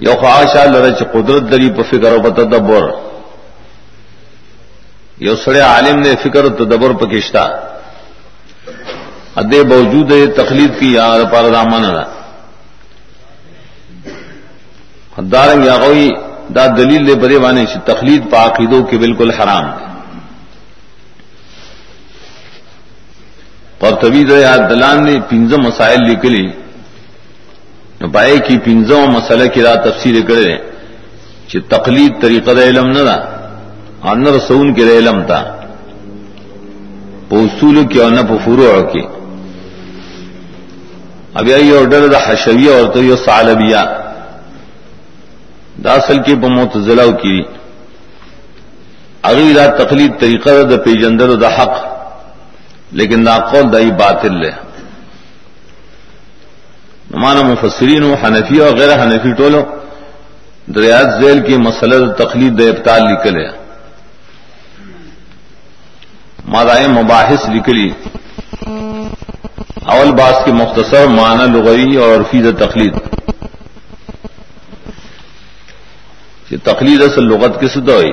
یو 0.00 0.14
خواہش 0.20 0.54
لڑے 0.66 0.90
چ 0.92 1.02
قدرت 1.12 1.50
دری 1.52 1.70
پہ 1.70 1.82
فکر 1.90 2.12
و 2.14 2.30
تدبر۔ 2.30 2.84
یو 5.18 5.34
سڑے 5.36 5.60
عالم 5.62 5.98
نے 6.00 6.14
فکر 6.22 6.44
و 6.44 6.48
تدبر 6.56 6.92
پکشتا 7.00 7.44
ادے 9.36 9.62
باوجود 9.64 10.12
تخلیق 10.36 10.78
کی 10.80 10.92
یا 10.92 11.08
پار 11.32 11.50
دامن 11.50 11.84
دارنگ 15.32 15.64
یا 15.64 15.76
غوی 15.76 16.08
دا 16.54 16.66
دلیل 16.66 17.06
دے 17.06 17.14
برے 17.14 17.36
وانے 17.36 17.66
سے 17.66 17.78
تخلیق 17.84 18.32
پا 18.32 18.46
عقیدوں 18.46 18.82
کے 18.82 18.98
بالکل 18.98 19.30
حرام 19.30 19.64
ہے 19.64 19.96
اور 23.78 23.92
طبی 24.02 24.24
دلان 24.24 25.04
نے 25.04 25.16
پنجم 25.28 25.62
مسائل 25.62 26.00
لکھلی۔ 26.00 26.48
پائے 28.12 28.38
کی 28.38 28.58
پنجم 28.58 29.12
مسئلہ 29.12 29.48
کی 29.48 29.62
رات 29.62 29.84
تفصیل 29.84 30.22
کرے۔ 30.22 30.56
کہ 31.48 31.60
تقلید 31.68 32.22
طریقہ 32.22 32.50
علم 32.50 32.86
نہ 32.86 32.98
تھا 32.98 33.16
اور 34.00 34.16
رسون 34.16 34.74
کے 34.74 34.82
علم 34.82 35.22
تھا 35.22 35.56
اصول 37.30 37.86
کی 37.86 37.98
اور 37.98 38.10
نہ 38.10 38.20
پفورو 38.20 38.82
کی۔ 38.92 39.00
اب 41.34 41.48
یہ 41.48 41.78
آڈر 41.78 42.06
دا 42.06 42.18
حشویہ 42.26 42.70
اور 42.70 42.92
تو 42.92 43.02
یہ 43.02 43.16
سالبیا 45.76 45.84
داسل 45.84 46.22
کی 46.22 46.34
بموت 46.34 46.76
ضلع 46.78 47.10
کی 47.22 47.42
اگلی 49.22 49.54
رات 49.54 49.78
تقلید 49.78 50.20
طریقہ 50.20 50.50
دا 50.70 50.76
پیجندر 50.76 51.28
دا 51.34 51.48
حق. 51.48 51.96
لیکن 52.92 53.26
دا 53.26 53.38
قول 53.38 53.72
دائی 53.72 53.90
باطل 53.90 54.34
لے 54.40 54.50
نمانا 57.10 57.42
مفسرین 57.42 58.02
و 58.02 58.14
حنفی 58.14 58.58
اور 58.60 58.76
غیر 58.76 59.02
حنفی 59.02 59.32
ٹولو 59.32 59.62
دریات 60.74 61.08
ذیل 61.20 61.40
کی 61.46 61.56
مسئلہ 61.56 62.12
تقلید 62.12 62.58
د 62.58 62.60
ابتال 62.60 63.02
نکلے 63.12 63.46
مادائے 66.48 66.86
مباحث 66.86 67.48
نکلی 67.48 67.90
اول 69.92 70.10
باس 70.12 70.44
کی 70.44 70.52
مختصر 70.52 71.06
معنی 71.06 71.46
لغوی 71.52 71.96
اور 71.96 72.22
فیض 72.30 72.46
تقلید. 72.58 72.94
یہ 76.50 76.58
تقلید 76.64 77.02
اصل 77.02 77.24
لغت 77.30 77.60
کس 77.60 77.74
دوئی 77.86 78.12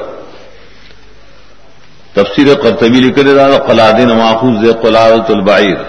تفسیر 2.13 2.47
قرطبی 2.63 2.99
لکھے 3.01 3.23
دا 3.23 3.57
قلادین 3.67 4.09
ماخوذ 4.17 4.55
دے 4.63 4.71
قلادت 4.81 5.29
البعیر۔ 5.31 5.79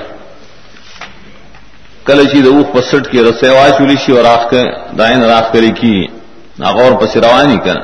کل 2.06 2.18
چی 2.30 2.40
اوخ 2.48 2.66
پسٹ 2.74 3.10
کی 3.10 3.22
رسیوا 3.28 3.66
چولی 3.78 3.96
شی 4.04 4.12
اور 4.16 4.24
آخ 4.34 4.42
کے 4.50 4.62
دائن 4.98 5.22
راخ 5.32 5.52
کری 5.52 5.70
کی۔ 5.80 5.96
ناغور 6.58 6.92
پس 7.00 7.16
روانی 7.16 7.56
کا 7.64 7.74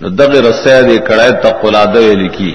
نو 0.00 0.08
دغ 0.18 0.30
رسے 0.46 0.80
دے 0.86 0.96
کڑے 1.08 1.30
تک 1.42 1.60
قلاد 1.62 1.96
لکھی 2.22 2.52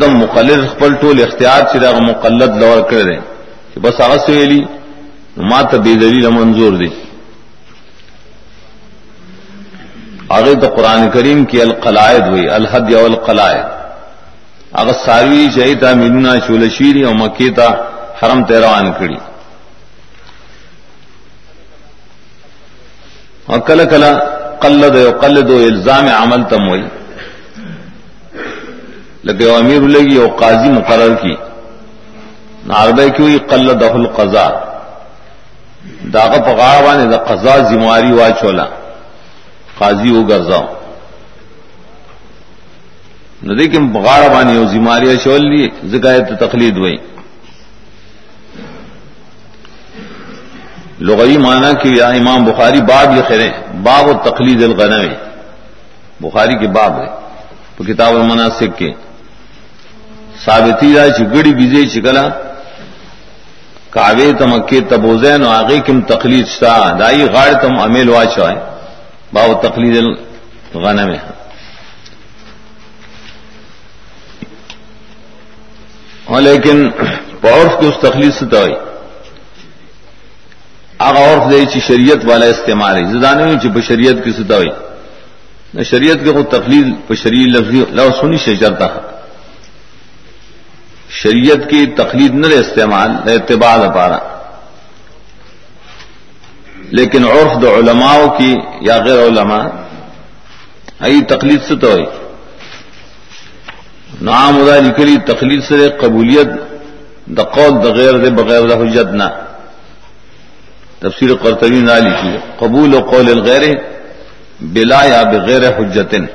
دم 0.00 0.12
مقلد 0.18 0.60
خپل 0.72 0.94
ټول 1.00 1.16
اختیار 1.22 1.60
چې 1.70 1.76
دا 1.82 1.90
مقلد 2.10 2.52
لور 2.62 2.78
کړی 2.90 3.18
چې 3.70 3.78
بس 3.84 4.00
هغه 4.00 4.16
سویلی 4.26 4.60
ما 5.50 5.60
ته 5.70 5.76
بے 5.84 5.94
دلیل 6.02 6.28
منظور 6.38 6.72
دی 6.80 6.90
آگے 10.36 10.54
تو 10.60 10.68
قرآن 10.76 11.02
کریم 11.10 11.44
کی 11.44 11.60
القلائد 11.62 12.26
ہوئی 12.28 12.48
الحد 12.48 12.90
یا 12.90 12.98
القلائد. 13.04 13.64
اگر 14.80 14.92
ساروی 15.04 15.48
شہیتا 15.54 15.92
مینا 15.94 16.32
شول 16.46 16.62
اور 17.06 17.14
مکیتا 17.14 17.68
حرم 18.18 18.44
تیروان 18.48 18.86
کڑی 18.98 19.18
اور 23.46 23.58
کل 23.66 23.84
کلا 23.90 24.12
قلد 24.62 24.96
و 24.96 25.10
قلد 25.20 25.50
و 25.50 25.56
الزام 25.66 26.06
عمل 26.16 26.42
تم 26.50 26.68
ہوئی 26.68 26.82
لگے 29.24 29.50
امیر 29.54 29.82
لگی 29.94 30.16
اور 30.16 30.30
قاضی 30.40 30.70
مقرر 30.70 31.14
کی. 31.22 31.34
ناربے 32.66 33.08
کی 33.16 33.22
ہوئی 33.22 33.38
قلد 33.50 33.82
القضا 33.82 34.48
داغ 36.14 36.32
پکاڑ 36.46 36.96
نے 36.96 37.04
دا 37.12 37.18
قضا 37.28 37.56
ذمہ 37.70 38.12
وا 38.18 38.28
چولا 38.40 38.66
قاضی 39.82 40.10
وہ 40.14 40.22
گرزاؤ 40.28 40.66
نہ 43.42 43.52
دیکھیں 43.58 43.80
بغاڑ 43.94 44.20
بانی 44.32 44.56
ہو 44.56 44.64
زماریہ 44.72 45.14
شول 45.24 45.42
لی 45.50 45.62
زکایت 45.92 46.28
تقلید 46.40 46.76
ہوئی۔ 46.76 46.96
لغوی 51.06 51.36
معنی 51.38 51.70
کہ 51.82 51.88
یا 51.88 52.08
امام 52.18 52.44
بخاری 52.44 52.80
باب 52.90 53.16
یہ 53.16 53.22
خیرے 53.28 53.48
باب 53.82 54.04
و 54.08 54.12
تقلید 54.30 54.62
الغنوی۔ 54.62 55.14
بخاری 56.20 56.54
کے 56.60 56.68
باب 56.78 56.92
ہے 57.00 57.08
تو 57.76 57.84
کتاب 57.84 58.14
المناسک 58.14 58.78
کے۔ 58.78 58.90
ثابتی 60.44 60.94
رائے 60.96 61.10
چگڑی 61.10 61.52
بیزے 61.58 61.82
چکلا 61.92 62.26
کاوے 63.94 64.32
تمکے 64.38 64.80
تبوزین 64.90 65.42
آگے 65.46 65.78
کم 65.86 66.00
تقلید 66.12 66.46
شاہ 66.46 66.98
دائی 66.98 67.22
غاڑ 67.34 67.50
تم 67.62 67.74
امیل 67.86 68.08
واچا 68.08 68.50
ہے 68.50 68.71
باو 69.32 69.52
تقلید 69.62 69.96
الغنم 69.96 71.10
ہاں 76.28 76.40
لیکن 76.40 76.86
عورف 77.44 77.80
کی 77.80 77.86
اس 77.86 77.94
تخلیق 78.00 78.34
سے 78.38 78.46
تو 78.46 78.62
آگا 81.00 81.20
عورف 81.20 81.50
دے 81.50 81.64
چی 81.72 81.80
شریعت 81.80 82.24
والا 82.24 82.46
استعمال 82.46 82.96
ہے 82.96 83.04
زدانے 83.12 83.44
میں 83.44 83.58
چی 83.62 83.68
بشریت 83.68 84.24
کی 84.24 84.32
ستا 84.32 84.56
ہوئی 84.56 84.68
نہ 85.74 85.82
شریعت 85.82 86.24
کے 86.24 86.32
خود 86.32 86.50
تقلید 86.50 86.86
بشری 87.08 87.44
لفظی 87.50 87.82
لو 87.90 88.08
سنی 88.20 88.38
سے 88.44 88.56
چلتا 88.56 88.86
ہے 88.94 89.00
شریعت 91.22 91.68
کی 91.70 91.84
تقلید 91.96 92.34
نہ 92.34 92.54
استعمال 92.56 93.10
اعتبار 93.32 93.88
پارا 93.94 94.18
لیکن 96.98 97.24
عرف 97.24 97.60
دو 97.62 97.74
علماء 97.74 98.16
کی 98.38 98.52
یا 98.80 98.96
غیر 99.04 99.18
علماء، 99.18 99.62
ای 101.06 101.20
تقلید 101.28 101.60
سے 101.68 101.74
تو 101.82 101.94
نام 104.20 104.60
ادا 104.62 104.76
نکلی 104.80 105.16
تقلید 105.26 105.62
سے 105.68 105.88
قبولیت 106.00 106.48
دا 107.36 107.44
قول 107.56 107.72
دا 107.84 107.90
غیر 107.98 108.14
دے 108.22 108.30
بغیر 108.38 108.68
دا 108.68 108.74
حجت 108.82 109.08
نہ 109.20 109.28
تفسیر 111.00 111.34
قرطبی 111.42 111.80
نہ 111.80 111.96
لکھی 112.06 112.36
قبول 112.58 112.94
و 112.94 113.00
قول 113.10 113.30
الغیر 113.30 113.64
بلا 114.74 115.02
یا 115.04 115.22
بغیر 115.32 115.68
حجتن 115.78 116.26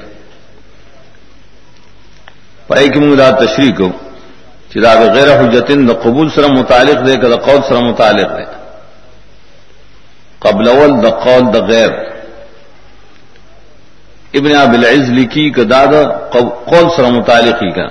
پائے 2.68 2.88
کی 2.94 3.00
مدا 3.00 3.30
تشریح 3.40 3.72
کو 3.78 3.90
چدا 4.72 4.94
بغیر 4.96 5.30
حجتن 5.40 5.88
دا 5.88 5.94
قبول 6.04 6.30
سر 6.36 6.48
متعلق 6.52 7.06
دے 7.08 7.16
کہ 7.22 7.28
دا 7.30 7.40
قول 7.48 7.62
سر 7.70 7.82
متعلق 7.84 8.38
دے 8.38 8.57
قبل 10.40 10.68
اول 10.68 10.92
د 11.04 11.06
قول 11.24 11.44
د 11.54 11.58
غیر. 11.72 11.92
ابن 14.38 14.52
اب 14.56 14.74
العز 14.74 15.10
لکی 15.18 15.50
کہ 15.56 15.64
دادا 15.64 16.02
قول 16.70 16.88
سر 16.96 17.04
متعلقی 17.04 17.72
کا 17.72 17.88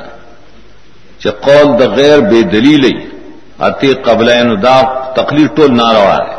چ 1.20 1.26
قول 1.46 1.66
د 1.80 1.82
غیر 1.98 2.18
بے 2.30 2.42
دلیل 2.54 2.84
اتی 3.66 3.92
قبل 4.06 4.28
دا 4.62 4.76
تقلید 5.16 5.56
ٹول 5.56 5.76
نہ 5.76 5.86
روا 5.92 6.16
ہے. 6.16 6.34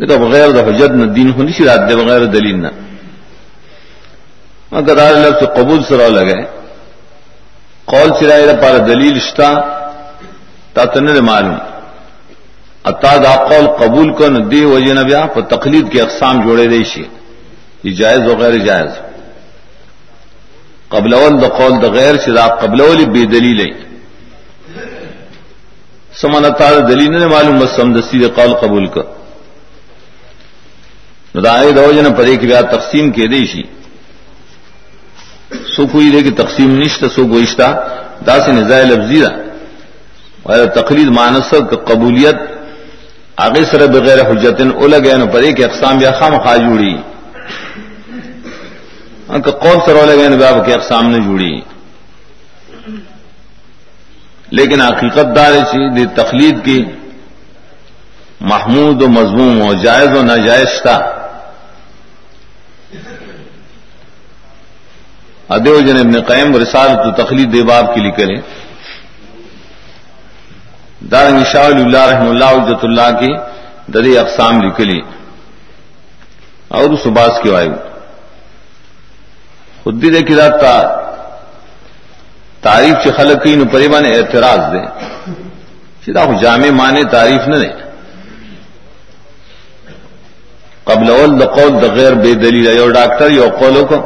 دیکھو 0.00 0.16
بغیر 0.18 0.48
د 0.56 0.58
حجت 0.68 0.90
نہ 0.98 1.06
دین 1.16 1.28
ہونی 1.36 1.52
سی 1.52 1.64
رات 1.64 1.82
دے، 1.88 1.96
بغیر 1.96 2.24
دلیل 2.36 2.56
نہ. 2.62 2.70
مگر 4.72 4.94
دار 4.96 5.14
لفظ 5.14 5.42
قبول 5.56 5.82
سرا 5.88 6.08
لگے. 6.08 6.40
قول 7.92 8.08
سرائے 8.18 8.54
پار 8.62 8.78
دلیل 8.88 9.14
اشتا 9.16 9.48
تا 10.74 10.84
تن 10.84 11.06
معلوم. 11.24 11.71
اتا 12.84 13.16
دا 13.16 13.34
قول 13.44 13.66
قبول 13.78 14.12
کر 14.18 14.38
دی 14.50 14.64
وجہ 14.64 14.92
نبیا 14.92 15.24
پر 15.34 15.42
تقلید 15.48 15.90
کے 15.92 16.00
اقسام 16.02 16.42
جوڑے 16.46 16.66
دیشی 16.68 17.02
یہ 17.84 17.94
جائز 17.96 18.26
و 18.28 18.36
غیر 18.36 18.56
جائز 18.58 18.90
قبل 20.90 21.14
اول 21.14 21.40
دا 21.42 21.48
قول 21.58 21.80
دا 21.82 21.88
غیر 21.90 22.16
شدا 22.24 22.46
قبل 22.62 22.80
اولی 22.80 23.04
بے 23.04 23.24
دلیل 23.26 23.60
سمن 26.20 26.44
اتا 26.44 26.70
دلیل 26.88 27.12
نے 27.12 27.26
معلوم 27.26 27.58
بس 27.58 27.76
سم 27.76 27.92
دستی 27.92 28.18
دا 28.18 28.28
قول 28.34 28.52
قبول 28.54 28.86
کر 28.94 29.06
ندائے 31.34 31.70
دو 31.70 31.90
جن 31.92 32.12
پر 32.14 32.24
ایک 32.24 32.40
بیا 32.40 32.60
تقسیم 32.70 33.10
کے 33.12 33.26
دیشی 33.26 33.62
سو 35.76 35.86
کوئی 35.86 36.10
دے 36.10 36.22
کہ 36.22 36.30
تقسیم 36.36 36.76
نشت 36.78 37.04
سو 37.14 37.26
گوشتہ 37.28 37.68
دا 38.26 38.38
سے 38.44 38.52
نظائے 38.52 38.84
لفظی 38.84 39.20
دا 39.20 40.64
تقلید 40.74 41.08
مانسب 41.08 41.70
قبولیت 41.86 42.51
آگے 43.36 43.64
سر 43.64 43.86
بغیر 43.86 44.18
حجتن 44.20 44.70
الگ 44.80 45.06
ہے 45.06 45.26
پدے 45.32 45.52
کے 45.52 45.64
اقسام 45.64 46.00
یا 46.00 46.10
خام 46.10 46.38
خا 46.38 46.56
جوڑی۔ 46.56 46.94
کون 49.60 49.78
سر 49.86 49.96
الگ 49.96 50.36
باب 50.38 50.66
کے 50.66 50.74
اقسام 50.74 51.10
نے 51.10 51.18
جوڑی۔ 51.18 51.60
لیکن 54.50 54.80
حقیقت 54.80 55.36
دار 55.36 55.52
دی 55.96 56.06
تخلید 56.06 56.64
کی 56.64 56.84
محمود 58.40 59.02
و 59.02 59.08
مضموم 59.08 59.60
و 59.62 59.74
جائز 59.74 60.16
و 60.16 60.22
ناجائز 60.22 60.82
تھا 60.82 60.98
ادیو 65.48 65.80
جن 65.80 65.96
ابن 65.96 66.20
قیم 66.20 66.56
رسال 66.56 66.88
تو 66.88 67.24
تخلیق 67.24 67.52
دے 67.52 67.62
باب 67.62 67.94
کے 67.94 68.00
لیے 68.00 68.10
کریں 68.10 68.40
دار 71.10 71.30
نشاء 71.30 71.64
اللہ 71.66 72.04
رحم 72.08 72.28
اللہ 72.28 72.50
عزت 72.56 72.84
اللہ 72.84 73.08
کی 73.20 73.32
دری 73.92 74.16
اقسام 74.18 74.60
لکھلی. 74.62 75.00
اور 76.68 76.96
سباس 77.04 77.40
کی 77.42 77.48
وایو 77.48 77.74
خودی 79.82 80.10
دے 80.10 80.20
کی 80.28 80.34
رات 80.34 80.64
تعریف 82.62 83.02
سے 83.04 83.10
خلق 83.16 83.42
کی 83.44 83.54
نو 83.56 83.64
پریمان 83.72 84.04
اعتراض 84.06 84.60
دے. 84.72 84.82
سیدھا 86.04 86.24
جامع 86.42 86.70
مانے 86.80 87.02
تعریف 87.10 87.48
نہ 87.48 87.56
دے 87.62 87.70
قبل 90.84 91.10
اول 91.10 91.30
د 91.40 91.42
قول 91.56 91.72
د 91.82 91.84
غیر 91.98 92.14
بے 92.22 92.32
دلیل 92.44 92.66
یو 92.76 92.88
ڈاکٹر 92.98 93.30
یو 93.30 93.48
قولو 93.58 93.84
کو 93.90 93.98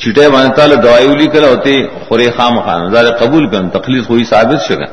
چٹے 0.00 0.28
مانتا 0.34 0.66
له 0.66 0.76
دوائی 0.84 1.06
ولی 1.08 1.26
کله 1.34 1.48
ہوتے 1.48 1.72
خورے 2.06 2.30
خام 2.36 2.54
خان 2.64 2.80
زار 2.92 3.06
قبول 3.18 3.44
کن 3.50 3.68
تخلیص 3.76 4.04
ہوئی 4.10 4.24
ثابت 4.30 4.60
شگا 4.68 4.86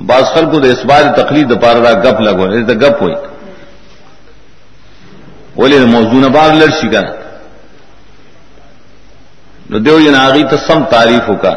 بعض 0.00 0.24
خلکو 0.34 0.60
د 0.60 0.66
اسبار 0.66 1.02
تقلید 1.16 1.48
د 1.48 1.54
پاره 1.62 1.80
دا 1.80 1.92
غپ 2.02 2.20
لګو 2.20 2.40
یعنی 2.40 2.62
دا 2.62 2.74
غپ 2.86 3.02
وای 3.02 3.16
ولې 5.56 5.86
موضوع 5.94 6.20
نه 6.20 6.28
بار 6.28 6.50
لړ 6.54 6.70
شي 6.80 6.88
کنه 6.88 7.12
نو 9.70 9.78
دیو 9.78 10.00
جن 10.00 10.14
اغي 10.14 10.44
ته 10.50 10.56
سم 10.66 10.84
تعریف 10.90 11.28
وکا 11.30 11.54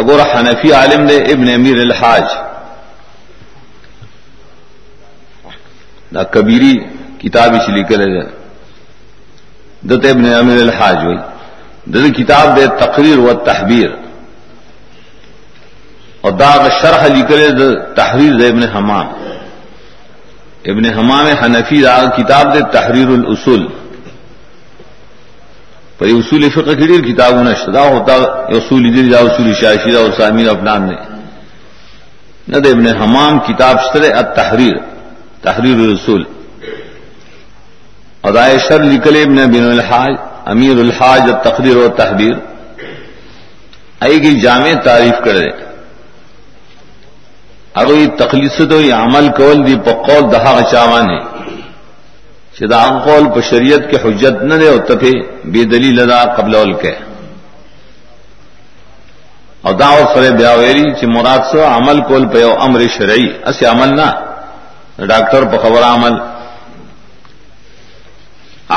اگر 0.00 0.20
حنفی 0.32 0.72
عالم 0.72 1.06
دے 1.06 1.16
ابن 1.32 1.48
امیر 1.54 1.78
الحاج. 1.80 2.26
دا 6.14 6.22
کبیری 6.34 6.74
کتاب 7.20 7.54
اس 7.54 7.68
لیے 7.68 7.84
کرے 7.84 8.06
دے 8.14 8.24
دت 9.88 10.04
ابن 10.06 10.24
امیر 10.34 10.60
الحاج 10.62 10.96
ہوئی 11.04 11.18
دت 11.92 12.16
کتاب 12.16 12.56
دے 12.56 12.66
تقریر 12.84 13.18
و 13.18 13.32
تحبیر. 13.44 13.88
اور 16.20 16.32
داغ 16.32 16.68
شرح 16.80 17.06
لکھے 17.06 17.48
تحریر 17.94 18.32
دے 18.32 18.48
ابن 18.48 18.62
حمام۔ 18.62 19.06
ابن 20.64 20.84
حمام 20.84 21.26
حنفی 21.26 21.82
داغ 21.82 22.22
کتاب 22.22 22.54
دے 22.54 22.60
تحریر 22.72 23.08
الاصول۔ 23.08 23.66
پر 25.98 26.06
اصول 26.06 26.50
فقہ 26.50 26.70
کی 26.70 26.86
دیر 26.86 27.14
کتاب 27.14 27.42
نشدا 27.42 27.82
ہوتا 27.82 28.14
اصول 28.56 28.96
دیر 28.96 29.10
جا 29.10 29.18
اصول 29.18 29.54
شاشیدہ 29.54 29.98
اور 29.98 30.10
سامیر 30.16 30.48
افنان 30.48 30.82
نے۔ 30.82 30.94
نہ 32.48 32.56
دے 32.56 32.70
ابن 32.70 32.86
حمام 32.86 33.38
کتاب 33.38 33.76
شتر 33.80 34.02
التحریر، 34.02 34.74
تحریر 35.42 35.74
الاصول۔ 35.74 36.24
ادائے 38.22 38.58
شر 38.58 38.82
لکھل 38.82 39.16
ابن 39.16 39.36
بن 39.50 39.70
الحاج، 39.70 40.16
امیر 40.44 40.76
الحاج، 40.78 41.22
تقریر 41.44 41.76
و 41.76 41.88
تحریر۔ 41.88 42.34
آئی 44.00 44.22
گی 44.22 44.40
جامع 44.40 44.80
تعریف 44.84 45.24
کرے۔ 45.24 45.67
اگر 47.78 47.94
یہ 47.94 48.06
تخلیص 48.18 48.56
تو 48.70 48.80
یہ 48.80 48.94
عمل 48.94 49.28
کول 49.36 49.66
دی 49.66 49.76
پقول 49.84 50.22
دہا 50.32 50.60
چاوانے 50.70 51.18
چدا 52.56 52.84
قول 53.04 53.28
پہ 53.34 53.40
شریعت 53.50 53.90
کے 53.90 53.96
حجت 54.04 54.42
نہ 54.42 54.54
دے 54.54 54.70
تفے 54.88 55.12
بے 55.52 55.64
دلی 55.64 55.90
لدا 55.90 56.22
قبل 56.36 56.54
اول 56.54 56.72
کے 56.82 56.94
اور 59.62 59.74
دا 59.74 59.86
اور 59.88 60.04
سر 60.14 60.30
بیاویری 60.36 60.84
چ 61.00 61.04
مراد 61.14 61.42
سو 61.52 61.64
عمل 61.66 62.00
کول 62.08 62.26
پہ 62.28 62.44
امر 62.58 62.86
شرعی 62.96 63.28
اس 63.44 63.62
عمل 63.70 63.96
نہ 63.96 64.08
ڈاکٹر 65.06 65.44
پہ 65.50 65.56
خبر 65.62 65.82
عمل. 65.84 66.14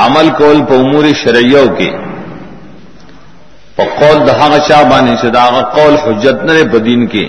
عمل 0.00 0.28
کول 0.38 0.64
پہ 0.64 0.74
امور 0.74 1.04
شرعیوں 1.14 1.66
کے 1.78 1.90
پقول 3.76 4.26
دہا 4.26 4.58
چا 4.68 4.82
بانے 4.90 5.14
چدا 5.22 5.46
قول 5.74 5.94
حجت 5.96 6.44
نہ 6.44 6.52
دے 6.52 6.64
بدین 6.70 7.06
کے 7.06 7.28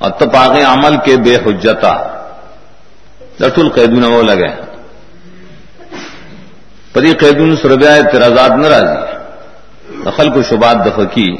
اور 0.00 0.10
تب 0.10 0.36
عمل 0.66 0.96
کے 1.04 1.16
بے 1.16 1.34
حجتا 1.36 1.94
لٹ 3.40 3.58
القیدون 3.58 4.04
وہ 4.04 4.22
لگے 4.22 4.48
پری 6.92 7.12
قیدون 7.12 7.56
سربیا 7.56 7.94
اعتراضات 7.94 8.50
نہ 8.50 8.66
راضی 8.66 8.98
دخل 10.06 10.28
کو 10.32 10.42
شبات 10.42 10.76
دفکی 10.86 11.30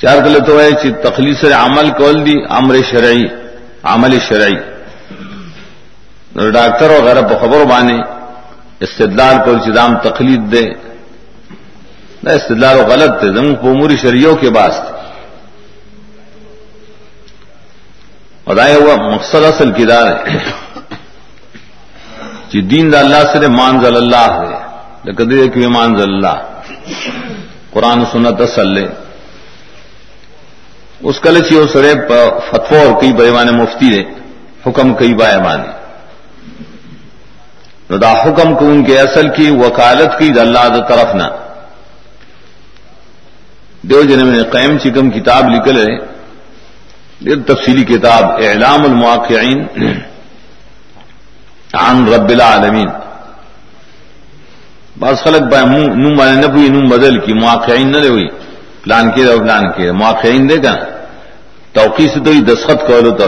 چار 0.00 0.16
گلے 0.24 0.40
تو 0.40 0.60
ہے 0.60 0.70
چی 0.82 0.90
تخلیص 1.02 1.44
عمل 1.44 1.90
کول 1.90 2.16
دی 2.26 2.36
امر 2.48 2.76
شرعی، 2.90 3.24
عمل 3.82 4.18
شرعی۔ 4.28 4.56
ڈاکٹر 6.52 6.90
وغیرہ 6.90 7.22
خبر 7.40 7.64
بانے 7.64 7.98
استدلال 8.84 9.36
کو 9.44 9.52
چدام 9.64 9.96
تخلیق 9.98 10.42
دے۔ 10.52 10.64
نہ 12.22 12.30
استدلال 12.30 12.78
غلط 12.90 13.12
تھے 13.20 13.28
زم 13.36 13.54
کو 13.54 13.70
امور 13.70 13.90
شریعوں 14.02 14.36
کے 14.36 14.50
باس 14.50 14.74
تھے 14.86 14.95
خدائے 18.46 18.74
ہوا 18.74 18.94
مقصد 19.14 19.44
اصل 19.44 19.72
کردار 19.72 20.06
ہے۔ 20.06 20.38
جی 22.50 22.60
دین 22.60 22.92
دا 22.92 22.98
اللہ 22.98 23.22
سے 23.32 23.48
مانزل 23.48 23.96
اللہ 23.96 24.28
ہے۔ 24.40 24.54
لیکن 25.04 25.50
کہ 25.50 25.68
مانزل 25.68 26.08
اللہ۔ 26.14 26.36
قرآن 27.70 28.04
سنت 28.12 28.40
اصل 28.40 28.76
اس 31.00 31.20
کل 31.20 31.36
چی 31.48 31.56
اس 31.56 31.76
رے 31.76 31.92
فتو 32.50 32.74
اور 32.74 33.00
کئی 33.00 33.12
بیوانے 33.12 33.50
مفتی 33.50 33.88
دے 33.94 34.02
حکم 34.66 34.94
کئی 34.94 35.14
بائے 35.14 35.38
دا 38.02 38.12
حکم 38.22 38.54
کو 38.54 38.64
ان 38.70 38.84
کے 38.84 39.00
اصل 39.00 39.28
کی 39.28 39.50
وکالت 39.50 40.18
کی 40.18 40.28
دا 40.28 40.40
اللہ 40.40 40.64
دا 40.68 40.80
طرف 40.88 41.14
نہ 41.14 41.28
دیو 43.88 44.02
جن 44.02 44.26
میں 44.26 44.42
قیم 44.42 44.78
چکم 44.78 45.10
کتاب 45.10 45.44
لکھ 45.48 45.68
رہے 45.68 46.15
یہ 47.20 47.34
تفصیلی 47.46 47.84
کتاب 47.84 48.24
اعلام 48.24 48.84
المواقعین 48.84 49.66
عن 51.72 52.08
رب 52.08 52.28
العالمین۔ 52.28 52.88
بعض 54.98 55.16
خلق 55.22 55.42
با 55.52 55.60
نم 55.94 56.18
والے 56.18 56.40
نہ 56.40 56.46
ہوئی 56.46 56.68
نم 56.68 56.88
بدل 56.88 57.20
کی 57.20 57.32
مواقعین 57.32 57.92
نہ 57.92 57.96
ہوئی۔ 57.96 58.28
پلان 58.82 59.10
کے 59.10 59.24
دو 59.24 59.38
پلان 59.38 59.72
کے 59.72 59.92
مواقعین 59.92 60.48
دے 60.48 60.56
گا۔ 60.62 60.74
توقی 61.72 62.08
سے 62.08 62.20
تو 62.20 62.30
ہی 62.30 62.40
دستخط 62.40 62.88
کرو 62.88 63.10
تو 63.10 63.24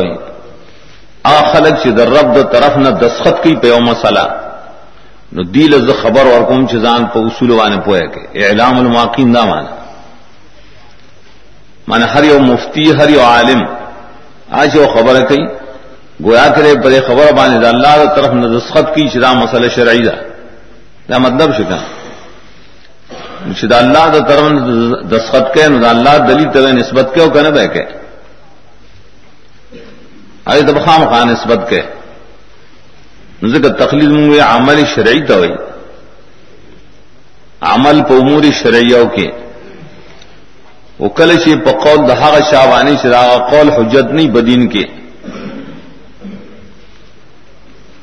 آ 1.23 1.53
خلق 1.53 1.81
سے 1.83 1.91
در 1.91 2.09
رب 2.09 2.37
د 2.37 2.53
طرف 2.53 2.77
نہ 2.77 2.89
دستخط 2.89 3.43
کی 3.43 3.57
پہ 3.57 3.73
مسئلہ 3.81 4.27
نو 5.33 5.43
دیل 5.43 5.75
از 5.75 6.03
خبر 6.03 6.27
اور 6.27 6.43
کم 6.49 6.67
چزان 6.67 7.07
پہ 7.07 7.19
اصول 7.19 7.51
وانے 7.51 7.77
پوئے 7.81 8.01
کے 8.01 8.47
اعلام 8.47 8.79
المواقعین 8.79 9.35
دا 9.35 9.45
مانا 9.45 9.75
مانا 11.89 12.15
ہر 12.15 12.25
یو 12.25 12.39
مفتی، 12.39 12.91
ہر 12.91 13.09
یو 13.09 13.21
عالم۔ 13.21 13.78
آج 14.51 14.77
وہ 14.77 14.87
خبر 14.87 15.21
کئی 15.21 15.45
گویا 16.25 16.49
کرے 16.57 16.75
بڑے 16.85 17.01
خبر 17.01 17.33
بانے 17.33 17.59
دا 17.59 17.69
اللہ 17.69 18.05
دا 18.05 18.15
طرف 18.15 18.27
نسخت 18.27 18.95
کی 18.95 19.09
شدا 19.09 19.33
مسئلہ 19.33 19.69
شرعی 19.75 19.99
دا۔ 19.99 20.13
دا 21.11 21.19
مطلب 21.19 21.55
شکا۔ 21.57 21.77
شدا 23.57 23.79
اللہ 23.79 24.09
دا 24.13 24.19
طرف 24.19 24.53
دستخط 25.11 25.55
کے، 25.55 25.69
نو 25.69 25.79
دا 25.79 25.91
اللہ 25.91 26.19
دلی 26.29 26.45
طرح 26.55 26.73
نسبت 26.73 27.15
کے 27.15 27.21
کہنے 27.35 27.51
بہ 27.51 27.67
کے۔ 27.67 27.83
آئی 30.45 30.63
تو 30.63 30.73
خام 30.85 31.05
خان 31.11 31.29
نسبت 31.29 31.71
کے۔ 31.71 31.81
ذکر 33.45 33.69
تخلیق 33.69 34.45
عمل 34.45 34.83
شرعی 34.95 35.21
تو 35.21 35.35
ہوئی۔ 35.35 35.53
عمل 37.61 38.03
پہ 38.09 38.15
امور 38.15 38.43
شرعیوں 41.01 41.05
کے 41.05 41.05
وہ 41.05 41.09
کل 41.09 41.39
سے 41.39 41.57
پقول 41.65 42.07
دہاغ 42.09 42.39
شاہوانی 42.51 42.97
سے 43.03 43.09
راغ 43.09 43.37
قول 43.51 43.69
حجت 43.71 44.13
نہیں 44.13 44.29
بدین 44.29 44.69
کے 44.69 44.85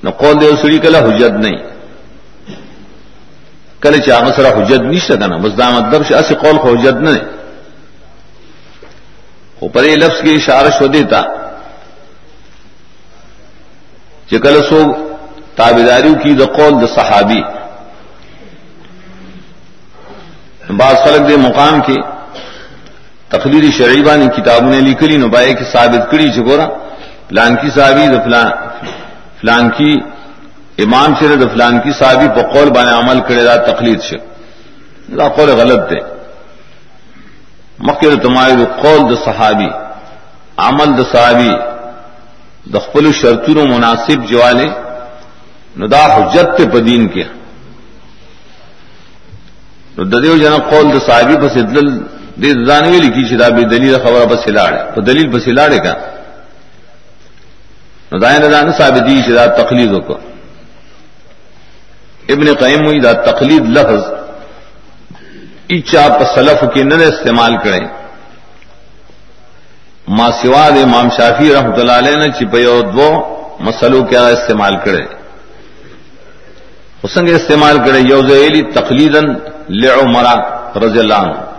نہ 0.03 0.09
قول 0.09 0.41
دے 0.41 0.49
سڑی 0.61 0.77
کلا 0.79 0.99
حجت 0.99 1.39
نہیں 1.39 1.57
کل 3.81 3.99
چاہ 4.01 4.29
سرا 4.35 4.49
حجت 4.49 4.81
نہیں 4.81 4.99
سکا 4.99 5.37
بس 5.37 5.57
دام 5.57 5.75
ادب 5.75 6.05
سے 6.07 6.15
ایسے 6.15 6.35
قول 6.35 6.57
کو 6.57 6.69
حجت 6.69 7.01
نہیں 7.01 7.19
وہ 9.61 9.69
پرے 9.73 9.95
لفظ 9.95 10.21
کی 10.21 10.35
اشارہ 10.35 10.69
شو 10.79 10.87
دیتا 10.87 11.21
چکل 14.29 14.61
سو 14.69 14.79
تابیداریوں 15.55 16.15
کی 16.23 16.33
دا 16.33 16.45
قول 16.45 16.81
دا 16.81 16.87
صحابی 16.95 17.41
بعض 20.77 20.95
خلق 20.95 21.29
دے 21.29 21.35
مقام 21.37 21.81
کے 21.81 21.95
تقریر 23.33 23.63
شریبا 23.77 24.15
نے 24.15 24.27
کتابوں 24.35 24.71
نے 24.73 24.79
لکھلی 24.87 25.17
نبائے 25.17 25.53
کی 25.59 25.65
ثابت 25.71 26.09
کری 26.11 26.27
چکورا 26.35 26.65
فلان 27.29 27.55
کی 27.61 27.69
صحابی 27.75 28.05
فلان 29.41 29.69
کی 29.77 29.91
امام 30.83 31.13
شرد 31.19 31.41
فلان 31.53 31.79
کی 31.83 31.91
صحابی 31.99 32.27
قول 32.53 32.69
بانے 32.75 32.91
عمل 32.99 33.19
کرے 33.27 33.43
دا 33.43 33.55
تقلید 33.71 34.01
سے 34.09 34.17
دا 35.17 35.27
قول 35.35 35.49
غلط 35.61 35.89
دے 35.89 35.99
مکر 37.87 38.15
تمہارے 38.23 38.65
قول 38.81 39.01
د 39.11 39.13
صحابی 39.25 39.69
عمل 40.67 40.89
د 40.97 41.01
صحابی 41.11 41.53
د 42.73 42.75
خپل 42.85 43.11
شرطونو 43.21 43.65
مناسب 43.73 44.25
جواله 44.31 44.69
نو 45.77 45.87
دا 45.87 46.03
حجت 46.15 46.57
ته 46.57 46.65
پدین 46.73 47.07
کې. 47.13 47.25
نو 49.97 50.03
د 50.11 50.13
دیو 50.23 50.37
جن 50.43 50.55
قول 50.71 50.85
د 50.91 50.97
صحابي 51.07 51.35
په 51.43 51.47
سدل 51.55 51.87
دې 52.41 52.49
ځانوي 52.67 52.99
لیکي 53.05 53.23
چې 53.29 53.35
دا 53.41 53.49
به 53.49 53.63
دلیل 53.75 53.97
خبره 54.03 54.25
په 54.25 54.37
سلاړه 54.45 54.81
په 54.95 55.01
دلیل 55.01 55.27
په 55.31 55.39
سلاړه 55.39 55.79
کا 55.85 55.95
نو 58.11 58.19
دا 58.19 58.31
یعنی 58.31 58.47
نه 58.47 58.51
ځان 58.53 58.71
ثابت 58.79 59.03
دي 59.07 59.23
چې 59.23 59.31
دا 59.39 59.47
تقلید 59.47 59.91
وکړه. 59.91 60.19
ابن 62.33 62.53
قیم 62.61 62.87
وی 62.87 62.99
دا 62.99 63.13
تقلید 63.29 63.63
لفظ 63.77 64.01
اچا 65.75 66.03
په 66.17 66.25
سلف 66.35 66.59
کې 66.73 66.83
نه 66.89 67.07
استعمال 67.13 67.53
کړي 67.63 67.83
ما 70.17 70.27
سوا 70.41 70.65
د 70.69 70.77
امام 70.87 71.07
شافعی 71.17 71.49
رحمۃ 71.53 71.77
اللہ 71.79 71.95
علیہ 72.01 72.17
نے 72.23 72.29
چې 72.37 72.43
په 72.51 72.57
یو 72.67 72.81
دو 72.95 73.09
مسلو 73.67 74.01
کې 74.09 74.15
استعمال 74.15 74.75
کړي 74.85 75.05
حسنگ 77.03 77.29
استعمال 77.29 77.77
کرے 77.85 77.99
یوز 78.11 78.29
علی 78.31 78.61
تقلیدن 78.75 79.25
لعمر 79.81 80.27
رضی 80.83 80.99
اللہ 80.99 81.19
عنہ 81.25 81.54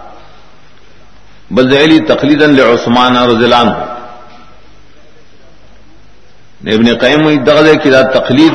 بل 1.50 1.76
علی 1.76 1.98
تقلیدن 1.98 2.54
لعثمان 2.54 3.16
رضی 3.16 3.44
اللہ 3.44 3.56
عنہ۔ 3.56 3.76
ابن 6.74 6.98
قیم 6.98 7.44
دغدے 7.44 7.74
کی 7.82 7.90
دا 7.90 8.02
تقلید 8.02 8.52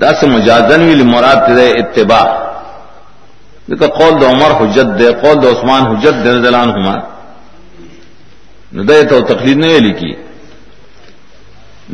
دا 0.00 0.10
سے 0.20 0.26
مجازن 0.26 0.80
وی 0.82 1.02
مراد 1.02 1.56
دے 1.56 1.68
اتباع۔ 1.70 2.26
دیکھا 3.70 3.86
قول 3.86 4.20
دا 4.20 4.26
عمر 4.30 4.50
حجت 4.60 4.98
دے 4.98 5.12
قول 5.22 5.42
دا 5.42 5.48
عثمان 5.48 5.82
حجت 5.82 6.14
دے 6.24 6.30
رضی 6.30 6.46
اللہ 6.46 6.56
عنہما۔ 6.56 6.94
ندے 8.72 9.02
تو 9.02 9.20
تقلید 9.20 9.56
نہیں 9.56 9.80
لکھی 9.80 10.12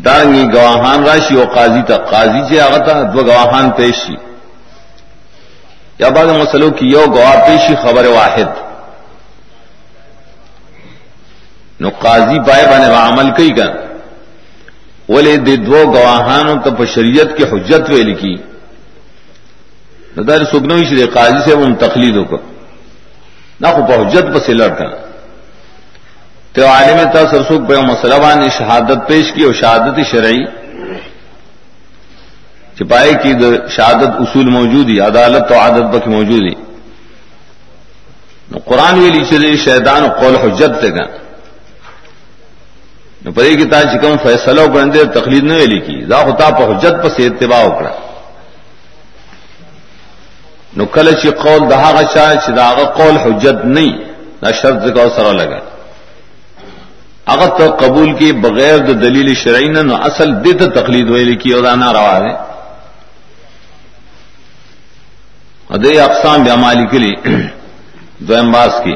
دارنگی 0.04 0.44
گواہان 0.54 1.04
راشی 1.04 1.36
و 1.36 1.44
قاضی 1.54 1.82
تک 1.82 2.10
قاضی 2.10 2.42
سے 2.48 2.60
آگتا 2.60 3.02
دو 3.02 3.20
گواہان 3.26 3.70
پیشی 3.70 4.14
یا 5.98 6.08
بعض 6.08 6.28
مسلوں 6.28 6.70
کی 6.70 6.86
یو 6.86 7.04
گواہ 7.06 7.36
پیشی 7.46 7.74
خبر 7.82 8.06
واحد۔ 8.06 8.50
نو 11.80 11.88
قاضی 12.02 12.38
پائے 12.46 12.66
بانے 12.70 12.86
عمل 12.96 13.30
کئی 13.36 13.50
کر 13.56 13.70
بولے 15.08 15.36
دے 15.46 15.56
دو 15.56 15.78
گواہان 15.94 16.46
تو 16.64 16.84
شریعت 16.94 17.36
کی 17.36 17.44
حجت 17.52 17.90
وے 17.90 18.02
لکھی۔ 18.02 18.34
نہ 20.16 20.22
در 20.28 20.44
سگنوی 20.52 20.84
شری 20.88 21.06
قاضی 21.14 21.40
سے 21.44 21.54
وہ 21.56 21.66
تخلید 21.80 22.16
ہو 22.16 22.24
کر 22.30 22.40
نہ 23.60 23.66
خوب 23.74 23.90
حجت 23.92 24.32
پہ 24.34 24.38
سے 24.46 24.52
لڑتا 24.54 24.84
تو 26.52 26.66
عالم 26.66 26.98
تا 27.12 27.20
سرسوک 27.30 27.68
پہ 27.68 27.74
مسلمان 27.92 28.38
نے 28.40 28.48
شہادت 28.58 29.08
پیش 29.08 29.32
کی 29.34 29.42
اور 29.44 29.54
شہادت 29.60 29.98
شرعی۔ 30.10 30.44
چپائے 32.76 33.12
کی 33.22 33.32
شہادت 33.76 34.20
اصول 34.22 34.48
موجود 34.50 34.88
ہی 34.88 34.98
عدالت 35.00 35.48
تو 35.48 35.54
عادت 35.58 35.86
بک 35.92 36.08
موجود 36.08 36.42
ہی 36.48 36.54
قرآن 38.64 38.98
بھی 38.98 39.08
لیچے 39.10 39.56
شیدان 39.64 40.02
و 40.04 40.08
قول 40.20 40.34
حجت 40.42 40.80
تے 40.80 40.90
گا 40.94 41.04
پری 43.26 43.56
کی 43.56 43.64
تا 43.64 43.80
چکم 43.82 44.16
فیصلہ 44.22 44.66
بندے 44.72 45.04
تقلید 45.14 45.44
نہ 45.44 45.54
لکھی 45.64 46.04
دا 46.06 46.20
ہوتا 46.24 46.50
پہ 46.58 46.64
حجت 46.64 47.02
پہ 47.02 47.08
سے 47.16 47.26
اتباع 47.26 47.62
اکڑا 47.62 47.90
نقل 50.72 51.12
چی 51.12 51.30
قول 51.36 51.70
دہا 51.70 51.90
غچا 51.92 52.26
چی 52.36 52.52
دا 52.52 52.68
قول 52.96 53.16
حجت 53.18 53.64
نہیں 53.66 53.92
نہ 54.42 54.52
شرط 54.60 54.84
کا 54.96 55.08
سرا 55.16 55.32
لگا 55.32 55.58
اگر 57.26 57.48
تو 57.58 57.66
قبول 57.76 58.12
کی 58.16 58.30
بغیر 58.40 58.78
د 58.78 59.02
دلیل 59.02 59.34
شرعی 59.34 59.68
نہ 59.68 59.94
اصل 60.02 60.34
دت 60.44 60.62
تقلید 60.74 61.08
ہوئی 61.08 61.24
لکھی 61.24 61.52
اور 61.52 61.62
دانا 61.62 61.92
روا 61.92 62.16
ہے 62.18 62.34
ادے 65.70 65.98
اقسام 66.00 66.42
بیامالی 66.42 66.86
کے 66.90 66.98
لیے 66.98 67.14
دو 68.20 68.34
امباس 68.34 68.74
کی 68.84 68.94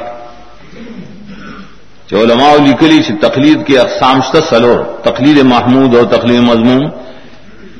جو 2.11 2.20
علماء 2.20 2.55
لکلی 2.57 3.03
سے 3.03 3.12
تقلید 3.20 3.66
کی 3.66 3.79
اقسام 3.79 4.20
شتا 4.20 4.40
سلور، 4.51 4.79
تقلید 5.03 5.38
محمود 5.38 5.96
اور 5.96 6.05
تقلید 6.05 6.40
مضمون، 6.40 6.90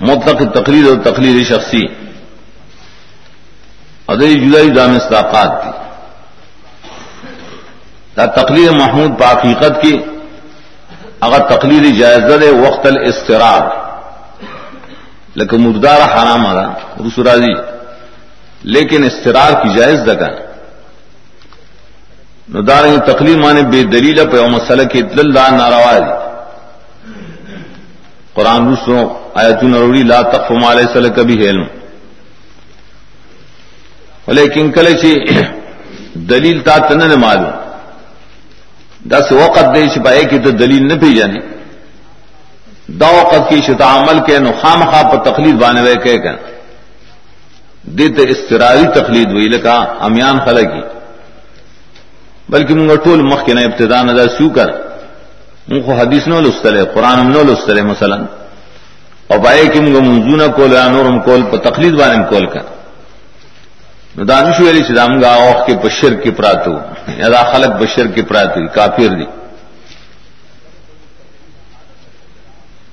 مطلق 0.01 0.43
تقلید 0.55 0.88
اور 0.88 0.97
تقلید 0.97 1.47
شخصی. 1.47 1.83
ادے 4.09 4.35
جدائی 4.35 4.71
دام 4.71 4.90
استاقات 4.90 5.62
تھی. 5.62 5.71
تقلید 8.14 8.71
محمود 8.71 9.19
پا 9.19 9.33
حقیقت 9.33 9.83
کی 9.83 9.97
اگر 11.21 11.38
تقلید 11.38 11.99
جائزہ 11.99 12.37
دے 12.37 12.51
وقت 12.51 12.87
الاسترار 12.87 13.62
لیکن 15.35 15.61
مردار 15.61 16.01
حرام 16.01 16.47
آ 16.47 16.55
رسورا 17.07 17.37
جی 17.37 17.55
لیکن 18.62 19.05
استرار 19.05 19.53
کی 19.53 19.79
جائز 19.79 20.07
دگا 22.55 22.61
ندار 22.61 22.85
تقلید 23.07 23.39
مانے 23.39 23.63
بے 23.73 23.83
دلیل 23.93 24.19
پہ 24.31 24.39
او 24.39 24.49
مسئلہ 24.49 24.83
کی 24.93 25.01
اللہ 25.19 25.49
ناروا 25.57 25.93
دی. 25.99 26.13
قرآن 28.35 28.73
رسو 28.73 28.97
آیت 29.41 29.63
نروڑی 29.63 30.03
لا 30.03 30.21
تقف 30.33 30.51
مالے 30.63 30.85
سل 30.93 31.09
کبھی 31.17 31.37
علم. 31.49 31.65
لیکن 34.37 34.71
کلے 34.73 34.93
چی 35.03 35.13
دلیل 36.33 36.61
تا 36.67 36.77
تن 36.89 37.01
معلوم. 37.21 37.55
دس 39.11 39.33
وقت 39.33 39.75
دے 39.75 39.89
چھپائے 39.95 40.25
کی 40.31 40.39
تو 40.45 40.51
دلیل 40.63 40.83
نہ 40.89 40.95
پی 41.01 41.13
جانی 41.15 41.41
دا 43.01 43.09
وقت 43.11 43.49
کی 43.49 43.61
شتا 43.67 43.87
عمل 43.95 44.19
کے 44.27 44.39
نخام 44.39 44.81
خواب 44.91 45.11
پر 45.13 45.19
تقلید 45.31 45.57
بانے 45.63 45.81
ہوئے 45.81 45.95
کہ 46.05 46.19
دیت 47.99 48.19
استراری 48.29 48.87
تقلید 48.95 49.29
ہوئی 49.33 49.49
لکا 49.49 49.77
امیان 50.07 50.39
خلا 50.45 50.63
کی 50.73 50.83
بلکہ 52.51 52.75
منگا 52.75 52.95
ٹول 53.05 53.21
مخ 53.31 53.45
کے 53.47 53.53
نہ 53.55 53.61
ابتدا 53.69 54.03
نظر 54.11 54.29
سو 54.37 54.49
کر 54.57 54.69
من 55.69 55.83
کو 55.87 55.93
حدیث 56.01 56.27
نو 56.29 56.41
لستلے 56.41 56.83
قرآن 56.95 57.31
نو 57.33 57.43
لستلے 57.53 57.83
مثلا. 57.93 58.17
اور 59.29 59.39
پائے 59.45 59.67
کہ 59.73 59.81
منگا 59.81 60.01
منزونہ 60.09 60.47
کول 60.57 60.73
یا 60.73 60.87
نورم 60.95 61.19
کول 61.27 61.43
پر 61.51 61.59
تقلید 61.69 61.95
بانے 62.01 62.23
کول 62.31 62.47
کر 62.55 62.65
نو 64.17 64.25
دانش 64.25 64.61
ویلی 64.61 64.83
چې 64.83 64.93
دامغه 64.95 65.29
اوخ 65.35 65.59
کې 65.67 65.75
بشر 65.85 66.13
کې 66.23 66.31
پراتو 66.39 66.75
یا 67.19 67.29
دا 67.35 67.43
خلق 67.53 67.77
بشر 67.83 68.07
کې 68.15 68.23
پراتو 68.29 68.61
کافر 68.75 69.13
دي. 69.21 69.27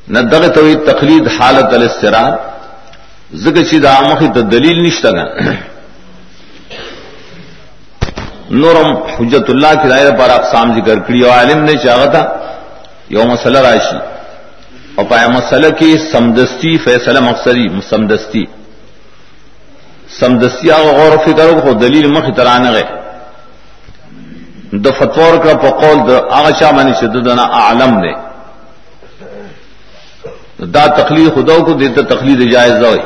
نه 0.08 0.22
دغه 0.22 0.48
توي 0.48 0.76
تقلید 0.76 1.28
حالت 1.28 1.74
الاسترار 1.74 2.34
زګه 3.34 3.63
چې 3.70 3.76
دا 3.88 4.02
مخه 4.10 4.28
ته 4.36 4.41
دلیل 4.41 4.78
نشته 4.88 5.10
نورم 8.51 8.89
حجت 9.19 9.49
الله 9.49 9.73
کی 9.81 9.88
دائره 9.88 10.12
پر 10.17 10.29
اقسام 10.29 10.73
ذکر 10.75 10.95
جی 10.95 11.01
کړی 11.07 11.23
او 11.23 11.31
عالم 11.31 11.63
نے 11.63 11.73
چاہا 11.83 12.05
تھا، 12.05 12.23
یو 13.10 13.23
مسله 13.23 13.62
راشي 13.62 13.97
او 14.97 15.03
پای 15.10 15.27
مسله 15.27 15.69
کې 15.71 15.97
سمدستی 16.12 16.77
فیصله 16.77 17.19
مقصدی، 17.19 17.67
سمدستی۔ 17.89 18.45
سمدستیا 20.19 20.77
غور 20.97 21.12
و 21.15 21.17
فکر 21.25 21.60
کو 21.63 21.73
دلیل 21.73 22.07
مخ 22.12 22.25
ترانه 22.36 22.71
غه 22.71 22.86
د 24.83 24.88
فتور 24.99 25.38
کا 25.43 25.53
په 25.53 25.69
قول 25.81 25.97
د 26.07 26.12
هغه 26.31 26.51
چا 26.60 26.71
باندې 26.71 26.93
چې 26.99 27.05
اعلم 27.39 28.01
دا 30.73 30.88
تقلید 30.88 31.27
خدا 31.36 31.57
کو، 31.65 31.73
دیتا 31.73 32.01
تقلید 32.01 32.39
جائز 32.51 32.83
وي 32.83 33.01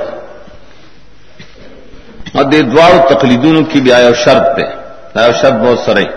ا 2.36 2.44
دې 2.52 2.62
دوار 2.74 2.94
تقلیدونو 3.10 3.62
کې 3.70 3.78
بیا 3.78 3.98
یو 4.00 4.14
شرط 4.14 4.46
ده 4.58 4.81
دا 5.16 5.26
یو 5.26 5.34
شرط 5.42 5.54
بہت 5.54 5.80
سره 5.86 6.14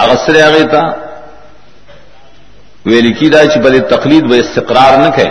هغه 0.00 0.16
سره 0.26 0.40
هغه 0.48 0.64
تا 0.64 0.82
ویل 2.86 3.12
کی 3.12 3.28
دا 3.28 3.44
چې 3.44 3.58
بل 3.58 3.80
تقلید 3.80 4.30
و 4.30 4.34
استقرار 4.34 4.98
نه 4.98 5.10
کوي 5.10 5.30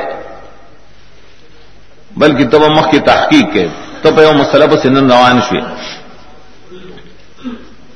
بلکہ 2.17 2.47
تب 2.49 2.61
مخ 2.77 2.91
کی 2.91 2.99
تحقیق 2.99 3.53
کے 3.53 3.67
تب 4.01 4.19
یو 4.19 4.33
مسئلہ 4.33 4.65
پر 4.71 4.77
سندن 4.77 5.11
روان 5.11 5.39
شوی 5.49 5.61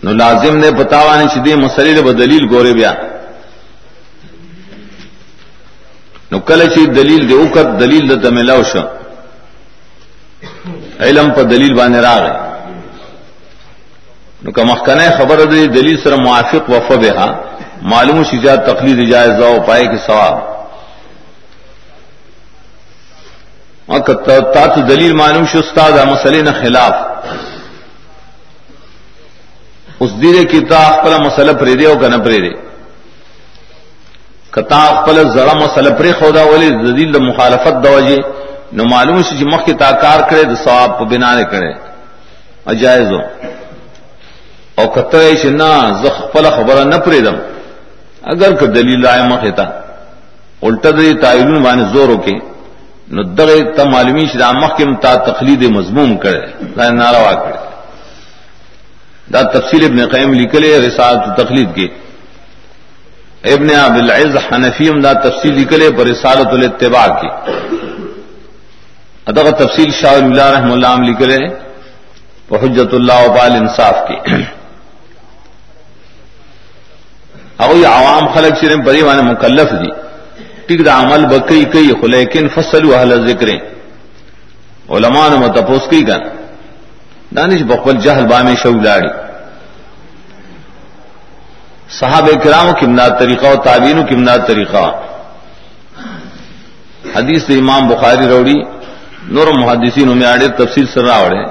نو 0.03 0.11
لازم 0.11 0.57
نے 0.57 0.71
بتاوانی 0.71 1.25
چدی 1.33 1.55
مسئلے 1.55 2.01
ب 2.01 2.17
دلیل 2.19 2.47
گورے 2.51 2.73
بیا۔ 2.73 2.93
نو 6.31 6.39
کله 6.39 6.65
چې 6.65 6.81
دلیل 6.95 7.29
دی 7.29 7.33
وکړ 7.33 7.79
دلیل 7.79 8.03
د 8.09 8.23
تملاو 8.23 8.63
شو۔ 8.63 8.83
علم 10.99 11.31
په 11.33 11.43
دلیل 11.43 11.73
باندې 11.73 11.99
راغی 12.07 12.52
نو 14.43 14.51
که 14.51 14.63
مخکنه 14.63 15.09
خبره 15.17 15.45
دی 15.45 15.67
دلیل 15.67 16.03
سره 16.03 16.15
موافق 16.15 16.69
وفبها 16.69 17.35
معلوم 17.81 18.23
شي 18.23 18.41
چې 18.41 18.67
تقلید 18.67 19.09
جایز 19.11 19.41
او 19.41 19.59
پای 19.59 19.87
کې 19.87 19.99
ثواب. 20.07 20.53
او 23.87 23.99
تا 23.99 24.67
تو 24.67 24.81
دلیل 24.81 25.13
معلوم 25.15 25.45
شو 25.51 25.59
استاد 25.59 25.91
مسئلے 26.11 26.41
نہ 26.41 26.51
خلاف. 26.61 26.93
اس 29.99 30.11
دیرے 30.21 30.43
کی 30.51 30.59
تا 30.69 30.83
خپل 30.91 31.13
مسئلہ 31.25 31.51
پرې 31.51 31.75
دی 31.79 31.85
او 31.85 31.95
کنه 31.99 32.17
پرې 32.17 32.39
دی. 32.45 32.53
کتا 34.51 34.79
خپل 35.01 35.17
زړه 35.35 35.53
مسئلہ 35.65 35.89
پرې 35.99 36.11
خدا 36.19 36.43
ولی 36.43 36.69
ذلیل 36.85 37.13
د 37.13 37.21
مخالفت 37.29 37.75
د 37.83 37.85
وجه 37.95 38.19
نو 38.73 38.83
معلوم 38.93 39.21
شي 39.21 39.37
چې 39.37 39.45
مخکې 39.53 39.73
تاکار 39.83 40.19
کړي 40.29 40.43
د 40.45 40.55
ثواب 40.65 40.97
په 40.99 41.05
بنا 41.05 41.31
نه 41.35 41.43
کړي 41.43 41.73
اجازه. 42.73 43.21
او 44.79 44.87
کته 44.87 45.35
چې 45.35 45.45
نه، 45.45 46.01
زه 46.01 46.09
خپل 46.09 46.49
خبره 46.49 46.83
نه 46.83 46.97
پرېدم 46.97 47.35
اگر 48.31 48.53
که 48.59 48.65
دلیل 48.65 49.07
آئے 49.07 49.23
مخه 49.33 49.51
تا 49.51 49.65
الټه 50.63 50.91
دې 50.97 51.21
تایلون 51.21 51.63
باندې 51.63 51.93
زور 51.93 52.09
وکي 52.09 52.41
نو 53.11 53.23
دغه 53.23 53.73
ته 53.77 53.83
معلومی 53.83 54.27
شې 54.27 54.37
د 54.37 54.43
مخکې 54.63 54.85
تقلید 55.29 55.63
مضموم 55.77 56.17
کړي 56.23 56.75
دا 56.77 56.89
ناروا 56.89 57.33
کړي 57.33 57.73
دا 59.31 59.41
تفصیل 59.55 59.83
ابن 59.85 60.05
قیم 60.13 60.33
لکھلے 60.33 60.69
رسالت 60.87 61.37
تقلید 61.37 61.75
کے 61.75 61.87
ابن 63.53 63.69
عبد 63.75 63.97
العز 63.97 64.35
حنفیم 64.47 65.01
دا 65.01 65.13
تفصیل 65.27 65.53
لکھلے 65.59 65.89
پر 65.97 66.05
رسالت 66.07 66.53
الاتباع 66.57 67.05
کی 67.21 67.29
ادغ 69.31 69.49
تفصیل 69.59 69.91
شاہ 70.01 70.15
اللہ 70.23 70.49
رحم 70.55 70.71
اللہ 70.71 70.99
لکھلے 71.09 71.37
حجت 72.63 72.93
اللہ 72.93 73.21
وبال 73.25 73.55
انصاف 73.55 74.07
کی 74.07 74.17
او 77.63 77.73
عوام 77.97 78.25
خلق 78.33 78.53
شرم 78.61 78.79
بری 78.85 79.01
وانے 79.01 79.21
مکلف 79.31 79.71
دی. 79.81 79.91
ٹک 80.67 80.79
دا 80.85 80.93
عمل 81.01 81.25
بکئی 81.31 81.63
کئی 81.73 81.89
خلیکن 82.01 82.47
فصل 82.55 82.83
اہل 82.93 83.11
ذکر 83.27 83.49
علماء 84.95 85.27
نے 85.29 85.37
متپوس 85.45 85.83
کی 85.89 86.01
گن 86.07 86.21
دانش 87.35 87.61
بقبل 87.69 87.97
جہل 88.05 88.25
بام 88.31 88.47
شولاڑی 88.63 89.11
صحاب 91.99 92.27
کرام 92.43 92.67
کی 92.79 92.85
امداد 92.85 93.11
طریقہ 93.19 93.47
و 93.47 93.55
تعبین 93.63 93.97
کی 94.07 94.15
امداد 94.15 94.39
طریقہ. 94.47 94.83
حدیث 97.15 97.43
امام 97.49 97.87
بخاری 97.87 98.25
روڑی. 98.27 98.59
نور 99.35 99.47
محدثین 99.59 100.07
میں 100.17 100.27
آڑے 100.27 100.47
تفصیل 100.57 100.85
سر 100.93 101.03
راوڑے 101.05 101.43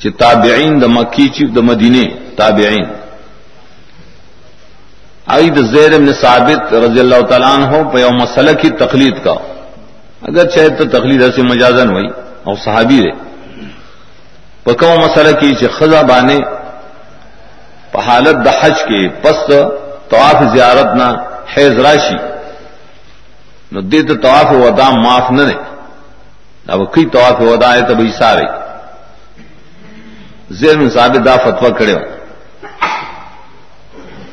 چ 0.00 0.02
تابعین 0.18 0.72
د 0.82 0.84
مکی 0.96 1.26
چ 1.34 1.36
د 1.56 1.58
مدینے، 1.68 2.04
تابعین. 2.36 2.86
آئی 5.34 5.50
د 5.50 5.58
زید 5.58 6.12
ثابت 6.20 6.74
رضی 6.74 7.00
اللہ 7.00 7.20
تعالیٰ 7.20 7.52
عنہ 7.56 7.90
پہ 7.90 7.98
یوم 7.98 8.16
مسئلہ 8.16 8.50
کی 8.50 8.70
تقلید 8.70 9.24
کا۔ 9.24 9.34
اگر 10.22 10.44
چاہے 10.46 10.68
تو 10.68 10.84
تقلید 10.84 11.22
ایسے 11.22 11.42
مجازن 11.42 11.88
ہوئی 11.90 12.08
اور 12.44 12.54
صحابی 12.64 13.00
رہے۔ 13.02 13.14
پکو 14.64 14.94
مسئلہ 15.00 15.32
کی 15.40 15.54
چ 15.54 15.64
خزا 15.78 16.02
بانے 16.02 16.38
حالت 18.06 18.36
د 18.46 18.48
حج 18.60 18.82
کے 18.82 19.08
پست 19.08 19.50
طواف 20.10 20.54
زیارت 20.54 20.96
نہ 20.96 21.08
حیض 21.56 21.78
راشی۔ 21.80 22.16
نو 23.72 23.80
دے 23.80 24.02
تو 24.02 24.14
طواف 24.14 24.48
ودا 24.52 24.90
معاف 24.90 25.30
نہ 25.30 25.42
نے 25.42 25.54
اب 26.72 26.80
کئی 26.92 27.04
طواف 27.06 27.40
ودا 27.40 27.74
ہے 27.74 27.80
تو 27.80 27.94
بھائی 27.94 28.12
سارے 28.18 28.46
زیر 30.50 30.76
میں 30.78 30.90
ثابت 30.90 31.24
دا 31.26 31.36
فتوا 31.36 31.68
کڑے 31.68 31.92
ہو۔ 31.92 32.21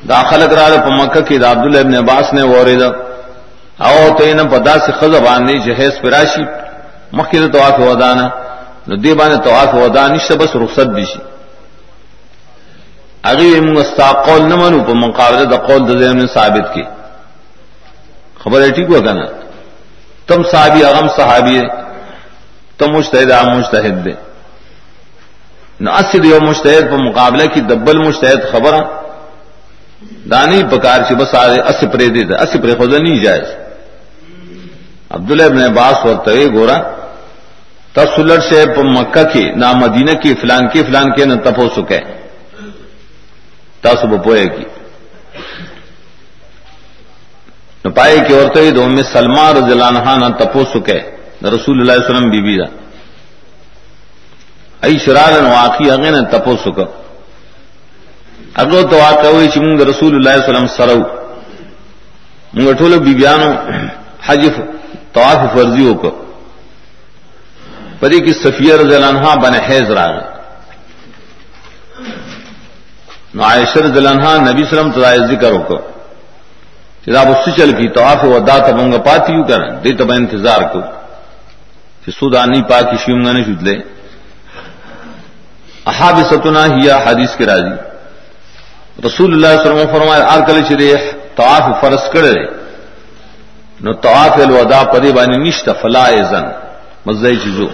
داخل 0.10 0.42
کرا 0.52 0.68
پا 0.86 0.90
مکہ 1.00 1.22
کی 1.28 1.38
دا 1.38 1.52
عبداللہ 1.52 1.80
ابن 1.86 1.96
عباس 2.04 2.34
نے 2.34 2.44
وہ 2.52 2.64
ریدا 2.70 2.90
او 3.86 4.18
تو 4.18 4.24
ان 4.30 4.40
پدا 4.50 4.76
سے 4.86 4.92
خزب 5.00 5.28
آنے 5.28 5.58
جہیز 5.66 6.02
پراشی 6.02 6.44
مکہ 7.18 7.48
طواف 7.54 7.80
ودانا 7.80 8.28
نو 8.88 8.96
دی 9.04 9.12
باندې 9.14 9.38
طواف 9.46 9.74
ودا 9.76 10.04
نشته 10.08 10.36
بس 10.42 10.56
رخصت 10.64 10.88
دي 10.96 11.06
شي 11.12 11.20
اگے 13.30 13.60
مستا 13.62 14.12
قول 14.26 14.42
نہ 14.50 14.56
منو 14.62 14.80
په 14.88 14.94
مقابله 15.06 15.44
د 15.52 15.56
قول 15.68 15.82
د 15.88 15.92
زمن 16.02 16.28
ثابت 16.36 16.66
کی. 16.74 16.84
خبر 18.44 18.62
ہے 18.62 18.70
ٹھیک 18.76 18.88
ہوگا 18.94 19.14
تم 20.28 20.44
صحابی 20.52 20.84
اغم 20.86 21.08
صحابی 21.16 21.56
ہے، 21.60 21.68
تم 22.78 22.88
مجتہد 22.98 23.32
عام 23.38 23.50
مجتہد 23.58 23.96
دے. 24.06 24.14
نہ 25.84 25.90
اسد 26.02 26.26
یو 26.26 26.40
مجتہد 26.50 26.84
په 26.92 26.98
مقابله 27.08 27.46
کی 27.54 27.62
دبل 27.72 27.98
مجتہد 28.08 28.42
خبر 28.52 28.74
دانی 30.02 30.64
پکار 30.72 31.00
چې 31.08 31.16
بس 31.16 31.36
اس 31.36 31.82
پرې 31.82 32.08
دے 32.08 32.36
اس 32.36 32.54
پرې 32.54 32.78
خود 32.78 32.94
نہیں 32.94 33.24
جائز۔ 33.24 33.48
عبداللہ 35.10 35.44
ابن 35.44 35.62
عباس 35.62 36.06
ورته 36.06 36.48
ګورا 36.54 36.82
تسلر 37.94 38.40
سے 38.40 38.66
مکہ 38.78 39.24
کی 39.24 39.52
نہ 39.52 39.74
مدینہ 39.74 40.12
کی، 40.12 40.34
فلان 40.42 40.68
کی، 40.68 40.84
فلان 40.84 41.12
کے 41.12 41.26
نہ 41.26 41.34
تپو 41.34 41.70
سکے۔ 41.70 42.00
تاسو 43.82 44.08
بپوئے 44.08 44.46
کی۔ 44.46 44.64
نہ 47.86 47.90
پائے 47.90 48.18
کی 48.28 48.34
عورتیں 48.34 48.72
دو 48.72 48.88
میں 48.88 49.04
سلما 49.04 49.52
رضی 49.52 49.72
اللہ 49.72 49.86
عنہ 49.86 50.26
نہ 50.26 50.34
تپو 50.38 50.64
سکے۔ 50.74 51.00
نہ 51.42 51.48
رسول 51.48 51.80
اللہ 51.80 51.92
علیہ 51.92 52.06
وسلم 52.06 52.30
بی 52.30 52.42
بی 52.42 52.58
دا۔ 52.58 52.76
ای 54.82 54.98
شرال 54.98 55.46
واقعی 55.46 55.92
اگے 55.92 56.12
نہ 56.12 56.26
تپو 56.32 56.56
سکا 56.66 56.84
اگو 58.62 58.82
تو 58.92 58.96
واقع 58.98 59.28
ہوئی 59.34 59.48
چمنگ 59.54 59.82
رسول 59.90 60.16
اللہ 60.16 60.30
علیہ 60.30 60.44
وسلم 60.44 60.68
سرو. 60.78 61.02
منگ 62.54 62.72
ٹھولو 62.78 63.00
بی 63.06 63.14
بیانو 63.20 63.52
حجف 64.28 64.56
طواف 65.14 65.42
فرضی 65.54 65.86
ہو 65.88 65.94
کر 66.02 66.14
پری 68.00 68.20
کی 68.26 68.34
صفیہ 68.34 68.74
رضی 68.82 68.96
اللہ 68.96 69.12
عنہ 69.16 69.36
بن 69.44 69.54
حیض 69.68 69.92
راغ. 70.00 70.16
نو 73.34 73.44
عائشہ 73.44 73.80
رضی 73.86 73.98
اللہ 73.98 74.10
عنہ 74.10 74.50
نبی 74.50 74.64
سلم 74.70 74.92
تو 74.92 75.02
ذکر 75.32 75.52
ہو 75.52 75.62
کر 75.70 75.82
جب 77.14 77.30
اس 77.32 77.44
چل 77.58 77.72
کی 77.78 77.88
طواف 77.96 78.24
ودا 78.24 78.58
تبنگ 78.68 78.94
پاتی 79.06 79.34
ہوں 79.34 79.44
کر 79.50 79.62
دے 79.84 79.92
تب 79.98 80.12
انتظار 80.12 80.62
کو. 80.72 80.82
کہ 82.06 82.12
سودانی 82.12 82.62
پاکی 82.70 82.98
شیوم 83.06 83.20
نے 83.22 83.44
شد 83.44 83.62
لے. 83.68 83.76
احاب 85.92 86.18
ستنا 86.30 86.66
ہیا 86.66 86.98
حدیث 87.06 87.36
کے 87.38 87.46
راضی. 87.46 87.76
رسول 89.06 89.34
اللہ 89.34 89.48
صلی 89.48 89.70
اللہ 89.70 89.72
علیہ 89.72 89.84
وسلم 89.84 89.94
فرمائے 89.96 90.22
آر 90.22 90.40
کل 90.48 90.62
چرے 90.70 90.94
طواف 91.36 91.82
فرض 91.82 92.10
کرے 92.14 92.34
نو 93.84 93.94
طواف 94.06 94.38
الوداع 94.46 94.84
پدی 94.94 95.12
بانی 95.12 95.38
نشتا 95.44 95.74
فلا 95.82 96.04
ازن 96.20 96.46
مزدئی 97.06 97.38
چیزوں 97.44 97.68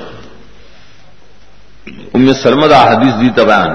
ام 2.14 2.34
سرمدا 2.34 2.80
حدیث 2.92 3.14
دی 3.22 3.30
تبان 3.36 3.72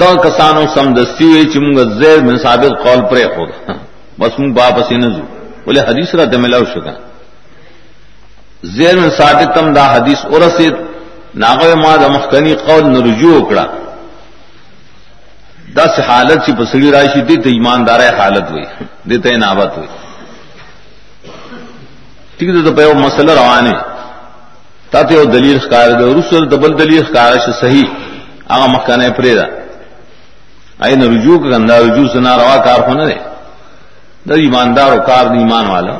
دا 0.00 0.10
کسانو 0.24 0.64
سم 0.74 0.92
دستی 0.94 1.24
ہوئی 1.24 1.44
چمگ 1.52 1.78
زیر 2.00 2.18
من 2.22 2.36
ثابت 2.38 2.72
قول 2.84 3.00
پر 3.10 3.18
خود۔ 3.34 3.50
بس 4.20 4.38
مونگ 4.38 4.52
باپسی 4.54 4.96
نزو۔ 4.96 5.24
بولے 5.64 5.80
حدیث 5.80 6.14
را 6.14 6.24
دملاو 6.32 6.64
شکا۔ 6.72 6.94
زیر 8.76 8.96
من 8.96 9.10
ثابت 9.18 9.48
تم 9.54 9.72
دا 9.72 9.84
حدیث 9.94 10.24
اور 10.30 10.40
رسید 10.40 10.74
ناغو 11.34 11.76
ما 11.82 11.96
دا 11.96 12.08
مخکنی 12.08 12.54
قول 12.66 12.84
نرجو 12.94 13.32
اکڑا 13.36 13.64
دا 15.76 15.84
سے 15.96 16.02
حالت 16.08 16.38
سی 16.46 16.52
پسڑی 16.58 16.90
راشی 16.92 17.20
دیتا 17.28 17.48
ایماندار 17.50 18.00
حالت 18.18 18.50
ہوئی 18.50 18.64
دیتا 19.10 19.28
انابت 19.34 19.76
ہوئی 19.76 19.88
ٹھیک 22.36 22.48
ہے 22.48 22.62
تو 22.64 22.72
پہ 22.76 22.84
وہ 22.84 22.94
مسئلہ 23.06 23.32
روانے 23.40 23.74
تاته 24.92 25.14
یو 25.14 25.24
دلیل 25.24 25.58
ښکار 25.64 25.88
دی 25.98 26.04
رسول 26.18 26.50
دبل 26.50 26.72
دلیل 26.78 27.02
ښکار 27.08 27.32
شي، 27.44 27.52
صحیح. 27.60 27.88
هغه 28.52 28.66
مخکنه 28.74 29.10
پرې 29.18 29.34
ده. 29.38 29.46
اين 30.84 31.02
رجوع 31.14 31.38
کنده، 31.38 31.78
رجوع 31.86 32.06
سنا 32.12 32.36
روا 32.36 32.56
کار 32.66 32.80
خونه 32.86 33.04
ده 33.10 33.18
د 34.28 34.32
ایماندار 34.44 34.92
او 34.92 35.00
کار 35.10 35.24
دی 35.32 35.38
ایمان 35.38 35.66
والا. 35.66 35.96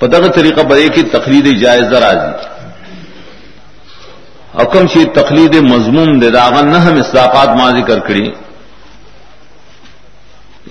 په 0.00 0.06
دغه 0.06 0.28
طریقه 0.28 0.62
به 0.62 0.88
کې 0.88 1.12
تقلید 1.12 1.46
جایز 1.62 1.92
راځي. 1.92 2.32
حکم 4.54 4.86
شي 4.92 5.04
تقلید 5.04 5.54
مضمون 5.54 6.20
دے 6.20 6.30
داغه 6.30 6.62
نه 6.62 6.78
هم 6.78 6.96
اصلاحات 7.00 7.48
ما 7.58 7.70
ذکر 7.70 7.98
کړی 8.08 8.26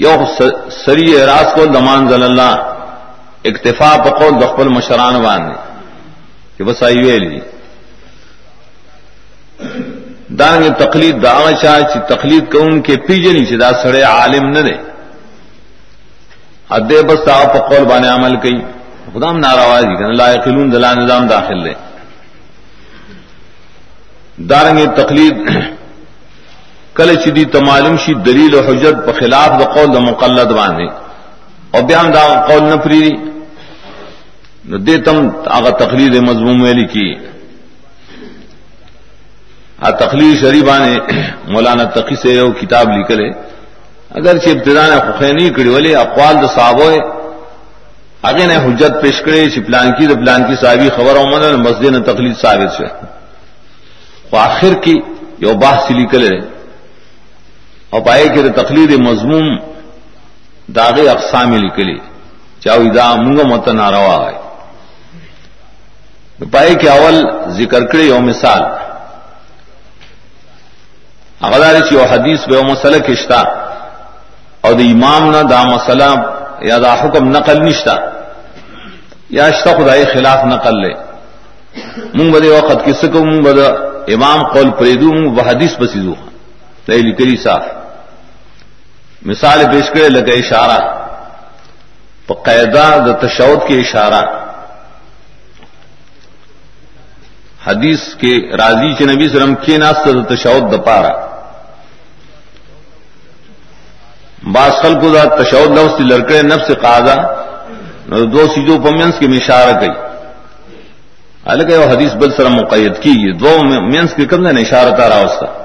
یو 0.05 0.15
سری 0.85 1.07
راس 1.25 1.53
کو 1.55 1.65
دمان 1.65 2.07
زل 2.09 2.23
الله 2.23 2.53
اکتفا 3.49 3.91
په 4.03 4.09
قول 4.19 4.33
د 4.41 4.43
خپل 4.51 4.67
مشران 4.77 5.15
باندې 5.23 5.55
کہ 6.57 6.63
بس 6.63 6.83
آئی 6.83 6.99
ویلی 7.05 7.39
دانگ 10.39 10.63
تقلید 10.83 11.23
دا 11.23 11.51
چاہ 11.61 11.79
چی 11.93 11.99
تقلید 12.13 12.51
کو 12.51 12.63
ان 12.63 12.81
کے 12.81 12.95
پیجنی 13.07 13.45
چی 13.45 13.55
دا 13.57 13.71
سڑے 13.83 14.01
عالم 14.01 14.45
نہ 14.55 14.59
دے۔ 14.67 14.75
ادے 16.75 17.01
بس 17.07 17.19
تا 17.25 17.43
پا 17.53 17.59
قول 17.69 17.83
بانے 17.89 18.07
عمل 18.07 18.35
کئی۔ 18.43 18.57
خدا 19.13 19.29
ہم 19.29 19.37
ناراضی 19.45 19.95
کہ 19.97 20.03
لا 20.19 20.27
یقلون 20.31 20.71
دلا 20.71 20.93
نظام 20.93 21.27
داخل 21.27 21.65
دے۔ 21.65 21.73
دارنگ 24.47 24.85
تقلید 24.95 25.35
کل 26.95 27.15
چدی 27.15 27.45
تمالم 27.45 27.97
شی 27.97 28.13
دلیل 28.13 28.53
و 28.55 28.61
حجت 28.67 28.95
په 29.05 29.11
خلاف 29.19 29.49
د 29.59 29.63
قول 29.63 29.91
د 29.91 29.97
مقلد 29.97 30.49
باندې 30.51 30.91
او 31.73 31.81
بیا 31.87 32.03
دا 32.03 32.23
قول 32.47 32.63
نه 32.63 32.75
پری 32.75 33.03
نو 34.69 34.77
دیتم 34.77 35.29
آغا 35.45 35.69
تقریر 35.69 36.21
مضموم 36.21 36.61
ویلی 36.61 36.85
کی۔ 36.85 37.09
تخلیق 39.99 40.41
شریفہ 40.41 40.77
نے 40.83 40.99
مولانا 41.51 41.83
تقی 41.83 42.15
سے 42.21 42.41
وہ 42.41 42.53
کتاب 42.61 42.87
لکھے 42.89 43.29
اگر 44.17 44.37
چی 44.37 44.51
ابتدا 44.51 44.85
نے 44.87 44.97
خخینی 45.07 45.49
کڑی 45.49 45.69
والے 45.69 45.95
اقوال 45.95 46.35
د 46.43 46.45
صحابہ 46.55 46.89
اگے 48.29 48.45
نے 48.45 48.55
حجت 48.55 49.01
پیش 49.01 49.21
کرے، 49.21 49.49
چی 49.49 49.61
پلان 49.61 49.91
کی 49.97 50.05
د 50.07 50.13
پلان 50.21 50.43
کی 50.47 50.55
صحابی 50.61 50.89
خبر 50.95 51.15
عمر 51.17 51.41
مسجد 51.55 51.91
نے 51.95 51.99
تقلید 51.99 52.35
ثابت 52.41 52.71
سے 52.77 52.85
آخر 54.37 54.73
کی 54.73 54.95
یو 55.37 55.53
باہ 55.53 55.79
سلی 55.87 56.05
کلے 56.05 56.37
اور 57.89 58.01
پائے 58.01 58.29
کہ 58.29 58.49
تقلید 58.49 58.91
مضمون 58.91 59.57
داغ 60.67 60.99
اقسام 61.09 61.53
لکلی 61.53 61.97
چاہو 62.59 62.81
ادا 62.81 63.15
منگو 63.15 63.43
مت 63.47 63.67
ناروا 63.67 64.31
ہے۔ 64.31 64.49
پائے 66.51 66.75
کہ 66.75 66.89
اول 66.89 67.23
ذکر 67.47 67.85
کرے 67.85 68.01
یو 68.01 68.19
مثال۔ 68.19 68.61
اغدار 71.41 71.75
چی 71.89 71.97
حدیث 71.97 72.47
بے 72.47 72.61
مسئلہ 72.71 72.97
کشتا۔ 72.97 73.41
اور 74.61 74.73
دا 74.73 74.83
امام 74.83 75.31
نہ 75.31 75.37
دا 75.37 75.63
مسئلہ 75.63 76.03
یا 76.61 76.77
دا 76.77 76.93
حکم 76.93 77.29
نقل 77.29 77.65
نشتا۔ 77.65 77.95
یا 79.29 79.45
اشتا 79.45 79.71
خدای 79.71 80.05
خلاف 80.05 80.45
نقل 80.45 80.81
لے۔ 80.81 80.93
مونگ 82.13 82.31
بدے 82.31 82.49
وقت 82.49 82.85
کس 82.85 83.01
کو 83.01 83.25
مونگ 83.25 83.43
بدا 83.43 83.88
امام 84.13 84.43
قول 84.43 84.69
پریدو 84.69 85.13
مونگ 85.13 85.29
بحدیث 85.35 85.73
بسیدو 85.79 86.13
لیلی 86.87 87.11
کری 87.13 87.37
صاف۔ 87.37 87.63
مثال 89.21 89.59
پیش 89.71 89.89
کرے 89.89 90.09
لگا 90.09 90.33
اشارہ۔ 90.33 90.79
پا 92.27 92.33
قیدہ 92.43 92.85
دا 93.05 93.13
تشود 93.27 93.67
کے 93.67 93.79
اشارہ۔ 93.79 94.21
حدیث 97.67 98.01
کے 98.21 98.33
راضی 98.57 98.93
چ 98.95 99.01
نبی 99.01 99.27
سلم 99.29 99.55
کے 99.55 99.77
ناست 99.77 100.05
دا 100.05 100.35
تشود 100.35 100.71
دا 100.71 100.77
پارا۔ 100.77 101.13
بعض 104.53 104.71
خلق 104.81 105.03
دا 105.13 105.23
تشود 105.43 105.77
لفظ 105.77 105.97
تی 105.97 106.03
لڑکے 106.03 106.41
نفس 106.41 106.67
سے 106.67 106.73
قاضا 106.73 107.15
دو 108.33 108.47
سیجو 108.55 108.81
پمینس 108.81 109.19
کے 109.19 109.27
مشارہ 109.27 109.81
گئی 109.81 110.08
الگ 111.45 111.63
وہ 111.63 111.91
حدیث 111.91 112.13
بل 112.13 112.31
سر 112.31 112.45
مقید 112.45 112.95
کی 112.95 113.37
دو 113.37 113.57
مینس 113.63 114.13
کے 114.15 114.25
کم 114.25 114.47
نے 114.47 114.61
اشارہ 114.61 114.89
تارا 114.89 115.15
اس 115.15 115.39
کا 115.39 115.63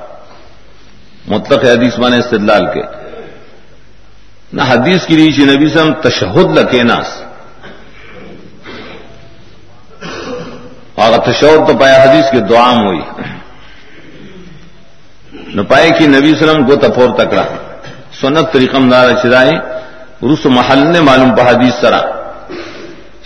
مطلق 1.26 1.64
حدیث 1.64 1.98
مانے 1.98 2.18
استدلال 2.18 2.66
کے۔ 2.66 2.82
نہ 4.52 4.62
حدیث 4.68 5.06
کی 5.06 5.16
ریچ 5.16 5.38
نبی 5.38 5.68
سم 5.68 5.92
تشہد 5.92 6.58
لکے 6.58 6.82
ناس۔ 6.82 7.22
اور 10.94 11.18
تشہد 11.18 11.68
تو 11.68 11.78
پایا 11.80 12.02
حدیث 12.02 12.30
کے 12.30 12.40
دعام 12.40 12.76
ہوئی۔ 12.86 13.02
نہ 15.32 15.62
پائے 15.62 15.90
کہ 15.90 16.06
نبی 16.08 16.34
سلم 16.38 16.66
کو 16.66 16.76
تفور 16.76 17.18
تکڑا۔ 17.18 17.44
سنت 18.20 18.52
طریقم 18.52 18.88
دار 18.88 19.08
چرائے 19.22 19.52
روس 20.22 20.46
محل 20.46 20.86
نے 20.92 21.00
معلوم 21.00 21.34
پہ 21.34 21.42
حدیث 21.42 21.74
سرا۔ 21.80 22.13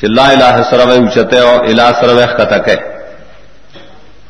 چلا 0.01 0.29
الہ 0.29 0.63
سرو 0.71 0.91
اچتے 0.91 1.39
اور 1.39 1.65
الہ 1.65 1.83
سرو 2.01 2.21
کتک 2.39 2.69
ہے 2.69 2.77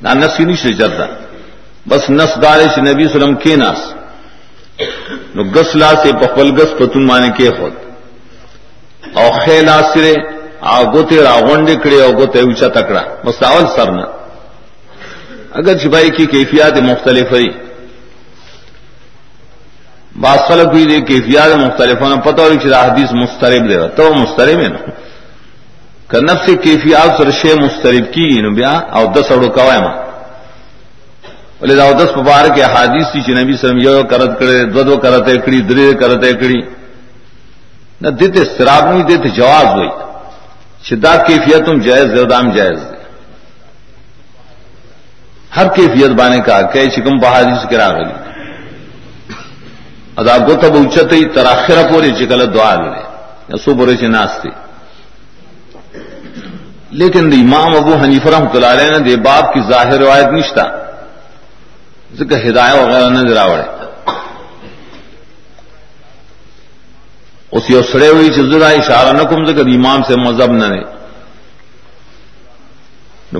نہ 0.02 0.08
نس 0.08 0.36
کی 0.36 0.44
نہیں 0.44 0.72
چلتا 0.72 1.06
بس 1.88 2.10
نس 2.10 2.42
دار 2.42 2.60
سے 2.74 2.80
نبی 2.80 3.08
سلم 3.08 3.34
کے 3.34 3.56
ناس۔ 3.56 3.94
نو 5.34 5.42
گس 5.42 5.76
لا 5.76 5.90
سے 6.02 6.12
پخل 6.12 6.50
گس 6.58 6.78
پتن 6.78 7.06
مانے 7.06 7.28
کے 7.36 7.50
خود۔ 7.50 7.74
اور 9.14 9.40
خیلا 9.44 9.80
سرے 9.94 10.14
آ 10.60 10.82
گوتے 10.82 11.22
را 11.22 11.34
ونڈے 11.34 11.76
کڑے 11.76 12.02
اور 12.02 12.14
گوتے 12.14 12.40
اونچا 12.40 12.68
تکڑا 12.68 13.02
بس 13.24 13.42
اول 13.42 13.64
سرنا 13.76 14.02
اگر 15.50 15.78
چھپائی 15.78 16.10
کی 16.10 16.26
کیفیات 16.26 16.78
مختلف 16.78 17.30
ہوئی۔ 17.30 17.48
بعض 20.20 20.38
خلق 20.38 20.66
ہوئی 20.66 20.84
دے 20.84 21.00
کیفیات 21.00 21.50
مختلف 21.58 22.00
ہونا، 22.00 22.16
پتہ 22.16 22.40
ہو 22.40 22.48
کہ 22.62 22.68
حدیث 22.68 23.12
مسترب 23.12 23.70
دے۔ 23.70 23.88
تو 23.96 24.14
مسترب 24.14 24.58
ہے 24.58 24.68
نا۔ 24.68 24.90
کہ 26.10 26.20
نفس 26.20 26.50
کیفیات 26.62 27.16
سر 27.16 27.30
شے 27.38 27.54
مسترب 27.54 28.12
کی 28.12 28.28
نو 28.42 28.50
بیا 28.54 28.70
او 28.96 29.04
دس 29.14 29.30
اڑو 29.32 29.48
کوائے 29.56 29.80
ماں 29.80 29.96
بولے 31.60 31.74
دا 31.74 31.90
دس 31.98 32.10
پبار 32.14 32.44
کے 32.54 32.62
حادیث 32.74 33.06
تھی 33.12 33.32
نبی 33.34 33.56
سلم 33.60 33.78
یو 33.78 34.02
کرت 34.10 34.38
کرے 34.40 34.58
دو 34.74 34.82
دو 34.82 34.96
کرتے 34.96 35.36
کڑی 35.44 35.60
درے 35.68 35.92
کرتے 36.00 36.32
کڑی 36.40 36.60
نہ 38.00 38.08
دیتے 38.18 38.40
استراب 38.40 38.84
نہیں 38.84 39.02
دیتے 39.08 39.28
جواز 39.30 39.66
ہوئی 39.68 39.88
شدا 40.82 41.14
کیفیت 41.26 41.66
تم 41.66 41.80
جائز 41.80 42.06
زردام 42.14 42.50
جائز 42.52 42.78
دے 42.82 42.96
ہر 45.52 45.68
کیفیت 45.76 46.10
بانے 46.18 46.38
کا 46.46 46.60
کہ 46.72 46.86
چکم 46.94 47.18
بہادی 47.18 47.66
کرا 47.70 47.88
گئی 47.92 48.12
ادا 50.16 50.36
گو 50.46 50.54
تب 50.62 50.76
اچت 50.76 51.12
تراخر 51.34 51.82
پوری 51.90 52.10
چکل 52.18 52.40
دعا 52.54 52.74
لے 52.76 53.02
یا 53.48 53.56
سو 53.64 53.74
برے 53.74 53.96
سے 53.96 54.08
ناستے 54.08 54.48
لیکن 56.90 57.32
امام 57.32 57.74
ابو 57.76 57.94
حنیف 58.02 58.26
رحمۃ 58.26 58.54
اللہ 58.54 58.66
علیہ 58.66 58.90
نے 58.90 58.98
دے 59.04 59.16
باپ 59.22 59.52
کی 59.54 59.60
ظاہر 59.68 59.98
روایت 59.98 60.28
نشتا. 60.32 60.64
ذکر 62.18 62.38
ہدایت 62.44 62.76
وغیرہ 62.76 63.08
نہ 63.10 63.22
دراوڑے 63.28 63.62
اس 67.52 67.64
سڑے 67.92 68.08
ہوئی 68.08 68.28
چزرا 68.30 68.68
اشارہ 68.68 69.12
نہ 69.12 69.22
کم 69.30 69.44
ذکر 69.46 69.66
امام 69.74 70.02
سے 70.08 70.14
مذہب 70.16 70.52
نہ 70.52 70.66
نے 70.72 70.82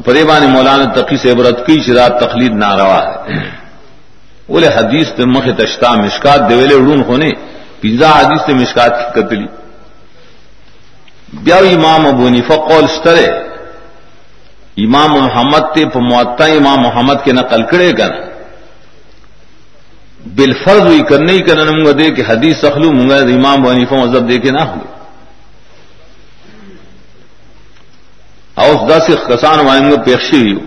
پریبان 0.05 0.43
مولانا 0.53 0.85
تقی 0.95 1.17
سے 1.17 1.31
عبرت 1.33 1.67
کی 1.67 1.81
شرات 1.87 2.13
تخلید 2.21 2.53
نہ 2.53 2.71
روا 2.77 3.01
ہے 3.01 3.39
بولے 4.49 4.69
حدیث 4.77 5.07
تے 5.17 5.25
مخ 5.27 5.45
تشتا 5.59 5.91
مشکات 5.95 6.41
دے 6.49 6.55
ویلے 6.55 6.75
اڑون 6.75 7.01
ہونے 7.09 7.31
پیزا 7.81 8.11
حدیث 8.11 8.41
تے 8.47 8.53
مشکات 8.55 8.93
کی 8.99 9.07
قتلی 9.15 9.47
بیا 11.33 11.57
امام 11.57 12.07
ابو 12.07 12.27
حنیفہ 12.27 12.55
قول 12.69 12.87
سترے 12.95 13.27
امام 14.85 15.11
محمد 15.13 15.65
تے 15.75 15.85
معتا 16.11 16.45
امام 16.45 16.81
محمد 16.83 17.25
کے 17.25 17.33
نقل 17.33 17.63
کرے 17.71 17.91
گا. 17.99 18.09
بالفرض 20.37 20.87
ہوئی 20.87 21.03
کرنے 21.09 21.33
ہی 21.33 21.41
کرنا 21.47 21.71
منگا 21.71 21.93
دے 21.99 22.11
کہ 22.17 22.23
حدیث 22.29 22.57
سخلو 22.61 22.93
منگا 22.93 23.17
امام 23.17 23.61
ابو 23.61 23.71
حنیفہ 23.71 23.95
مذہب 23.95 24.29
دے 24.29 24.39
کے 24.39 24.51
نہ 24.51 24.63
ہو. 24.71 24.81
اوس 28.63 28.81
دس 28.91 29.11
کسان 29.29 29.59
وائن 29.67 29.91
پیشی 30.05 30.41
ہوئی. 30.41 30.59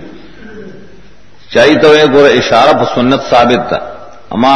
چاہیے 1.54 1.76
تو 1.82 1.90
گور 2.14 2.30
اشارہ 2.30 2.74
پر 2.80 2.86
سنت 2.96 3.22
ثابت 3.30 3.68
تھا. 3.70 3.80
اما 4.34 4.56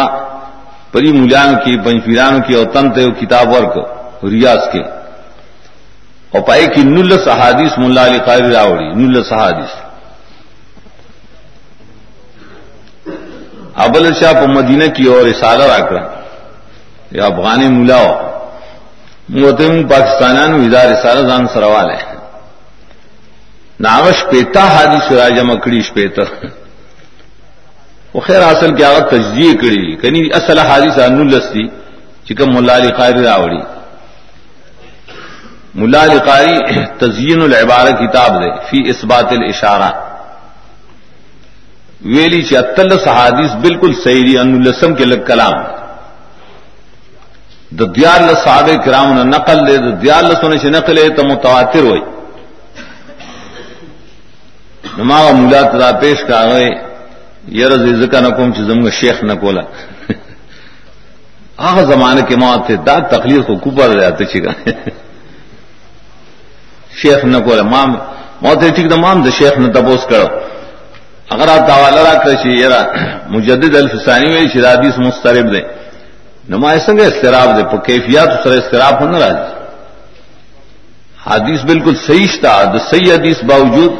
پری 0.92 1.12
ملان 1.12 1.56
کی 1.64 1.78
پنچ 1.86 2.06
کی 2.48 2.54
اور 2.56 2.66
تنت 2.74 2.96
کتاب 3.20 3.54
ورک، 3.54 3.76
ریاض 4.32 4.62
کے. 4.72 4.84
اور 6.36 6.42
پائے 6.42 6.66
کی 6.68 6.82
نل 6.84 7.12
صحادیث 7.26 7.78
ملا 7.78 8.06
علی 8.06 8.18
قاری 8.26 8.50
راوڑی 8.54 8.88
نل 8.96 9.22
صحادیث 9.24 9.74
ابل 13.84 14.12
شاہ 14.20 14.34
پر 14.34 14.48
مدینہ 14.48 14.88
کی 14.96 15.06
اور 15.08 15.28
اشارہ 15.28 15.68
راکڑا 15.68 16.02
یا 17.12 17.26
افغان 17.26 17.62
ملا 17.74 18.00
ہوں 18.00 19.84
پاکستان 19.90 20.38
ادار 20.56 20.92
اشارہ 20.92 21.22
جان 21.28 21.48
سروال 21.54 21.90
ہے 21.92 22.04
ناوش 23.80 24.24
پیتا 24.32 24.64
حادث 24.68 25.12
راجا 25.12 25.44
مکڑی 25.44 25.82
پیتا 25.94 26.24
وہ 28.14 28.22
خیر 28.28 28.42
اصل 28.42 28.76
کیا 28.76 28.92
تجزیے 29.12 29.54
کڑی 29.62 29.96
کنی 30.02 30.28
اصل 30.34 30.60
حادث 30.68 31.00
انلستی 31.02 31.66
چکم 32.28 32.54
ملا 32.56 32.76
علی 32.78 32.92
قاری 32.98 33.24
راوڑی 33.24 33.62
ملا 35.80 36.04
علی 36.04 36.20
قاری 36.26 36.56
تزین 37.00 37.42
العبار 37.42 37.88
کتاب 38.02 38.32
دے، 38.42 38.50
فی 38.68 38.78
اسبات 38.90 39.32
الاشارہ۔ 39.32 39.92
ویلی 42.16 42.42
چتل 42.42 42.90
صحادیث 43.04 43.52
بالکل 43.62 43.94
صحیح 44.04 44.24
دی 44.28 44.38
ان 44.38 44.54
السم 44.56 44.94
کے 44.96 45.06
لگ 45.06 45.22
کلام۔ 45.28 45.56
د 47.78 47.80
دیار 47.96 48.20
دیال 48.20 48.36
صحاب 48.44 48.70
کرام 48.86 49.08
نے 49.18 49.24
نقل 49.36 49.58
دے 49.68 49.78
دیال 50.04 50.26
سونے 50.42 50.58
سے 50.64 50.70
نقل 50.70 50.98
ہے 50.98 51.10
تو 51.16 51.24
متواتر 51.28 51.84
ہوئی۔ 51.90 52.04
نما 54.98 55.20
ملا 55.40 55.62
تدا 55.72 55.92
پیش 56.02 56.20
کا 56.28 56.44
گئے 56.52 56.70
یار 57.58 57.72
زکا 58.02 58.20
نہ 58.20 58.30
کوم 58.36 58.52
چیزم 58.58 58.84
کا 58.84 58.92
شیخ 59.00 59.24
نہ 59.24 59.34
کولا 59.42 59.62
آ 61.58 61.82
زمانے 61.92 62.22
کے 62.28 62.36
موت 62.36 62.66
تھے، 62.66 62.76
دا 62.88 62.96
تکلیف 63.14 63.42
کو 63.48 63.56
کپر 63.64 64.00
جاتے 64.00 64.26
چکا 64.32 64.52
شیخ 67.02 67.24
نہ 67.26 67.38
کولا 67.46 67.64
مام، 67.64 67.92
موت 68.42 68.62
ٹھیک 68.76 68.90
دا 68.92 68.96
مام 68.96 69.18
دا 69.26 69.30
شیخ 69.38 69.58
نہ 69.58 69.68
تپوس 69.76 70.06
کرو. 70.10 70.28
اگر 71.34 71.48
آپ 71.56 71.68
دعوالا 71.68 72.02
را 72.04 72.14
کړی 72.24 72.36
کرشی 72.36 72.52
یرا، 72.62 72.82
مجدد 73.36 73.76
الفسانی 73.76 74.26
وی 74.26 74.40
میں 74.40 74.48
شرادیس 74.54 74.98
مسترب 75.06 75.46
دے۔ 75.54 75.62
نما 76.50 76.70
سنگ 76.86 77.00
استراب 77.00 77.50
دے، 77.58 77.64
پا 77.72 77.78
کیفیات 77.88 78.30
سر 78.44 78.52
استراب 78.60 78.96
ہونا 79.02 79.18
راج 79.20 79.38
حدیث 81.28 81.62
بالکل 81.70 81.96
صحیح 82.08 82.28
تھا 82.42 82.56
دا 82.74 82.80
صحیح 82.90 83.14
حدیث 83.14 83.44
باوجود 83.50 83.92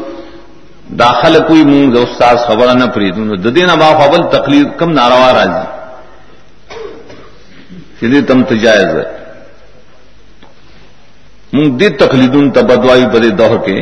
داخل 0.98 1.34
کوئی 1.48 1.64
منگ 1.64 1.94
دو 1.94 2.02
استاد 2.02 2.36
خبر 2.46 2.66
نہ 2.80 2.86
پری 2.94 3.10
دوں 3.10 3.36
ددین 3.44 3.70
با 3.80 3.88
خبل 4.00 4.22
تقلید 4.36 4.68
کم 4.78 4.90
ناروا 4.92 5.30
راضی 5.32 5.66
چلی 8.00 8.20
تم 8.28 8.42
تجائز 8.44 8.90
ہے۔ 8.98 9.15
منگ 11.56 11.78
دی 11.80 11.88
تقلیدون 11.96 12.50
تبدوائی 12.52 13.06
بدے 13.12 13.30
دور 13.38 13.56
کے 13.66 13.76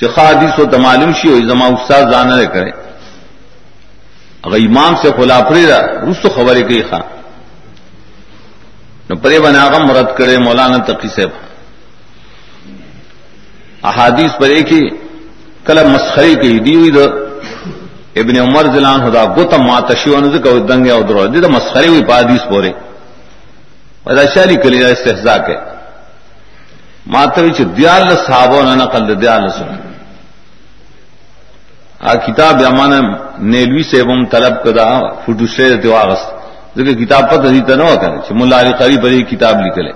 چخادیس 0.00 0.58
و 0.58 0.64
تمالم 0.70 1.12
شی 1.20 1.28
ہوئی 1.28 1.46
زما 1.46 1.66
استاد 1.68 2.10
جانا 2.10 2.36
رہے 2.36 2.46
کرے 2.52 2.70
اگر 4.42 4.56
امام 4.58 4.94
سے 5.02 5.08
خلا 5.16 5.40
پری 5.48 5.66
رہا 5.66 5.80
روس 6.02 6.20
تو 6.22 6.28
خبر 6.34 6.56
ہے 6.56 6.62
کہ 6.68 6.82
خاں 6.90 7.04
پرے 9.22 9.38
بنا 9.40 9.68
کا 9.68 9.78
مرد 9.80 10.16
کرے 10.18 10.36
مولانا 10.38 10.76
تقی 10.86 11.08
سے 11.14 11.24
احادیث 13.82 14.32
پر 14.40 14.48
ایک 14.56 14.72
ہی 14.72 14.82
کل 15.66 15.78
مسخری 15.86 16.34
کی 16.42 16.58
دی 16.58 16.74
ہوئی 16.74 16.90
دو 16.90 17.04
ابن 18.22 18.36
عمر 18.40 18.64
زلان 18.74 19.00
خدا 19.00 19.24
گوتم 19.36 19.66
ما 19.66 19.78
تشیون 19.88 20.24
کو 20.38 20.58
دنگ 20.60 20.88
او 20.90 21.02
درو 21.02 21.26
دی 21.26 21.38
مسخری 21.48 21.88
ہوئی 21.88 22.04
پادیس 22.04 22.48
پورے 22.48 22.70
ودا 24.06 24.24
شاری 24.34 24.56
کلی 24.62 24.84
استحزاء 24.84 25.36
کے 25.46 25.56
ماتوی 27.06 27.50
چ 27.56 27.60
دیال 27.76 28.16
صحابہ 28.26 28.62
نے 28.68 28.74
نقل 28.84 29.20
دیال 29.22 29.48
سن۔ 29.58 29.70
آ 32.00 32.14
کتاب 32.26 32.60
یمان 32.60 32.92
نیلوی 33.50 33.82
سے 33.90 34.02
بم 34.04 34.24
طلب 34.32 34.54
کدا، 34.64 34.88
فوٹو 35.24 35.46
سے 35.56 35.76
دیو 35.82 35.96
اگست 35.96 36.28
ذکر 36.76 36.92
کتاب 37.04 37.30
پر 37.30 37.36
دی 37.36 37.60
تنو 37.68 37.94
کرے 38.00 38.18
چ 38.26 38.32
مولا 38.38 38.60
علی 38.60 38.72
قریب 38.78 39.02
بڑی 39.02 39.22
کتاب 39.30 39.54
لکھلے۔ 39.66 39.92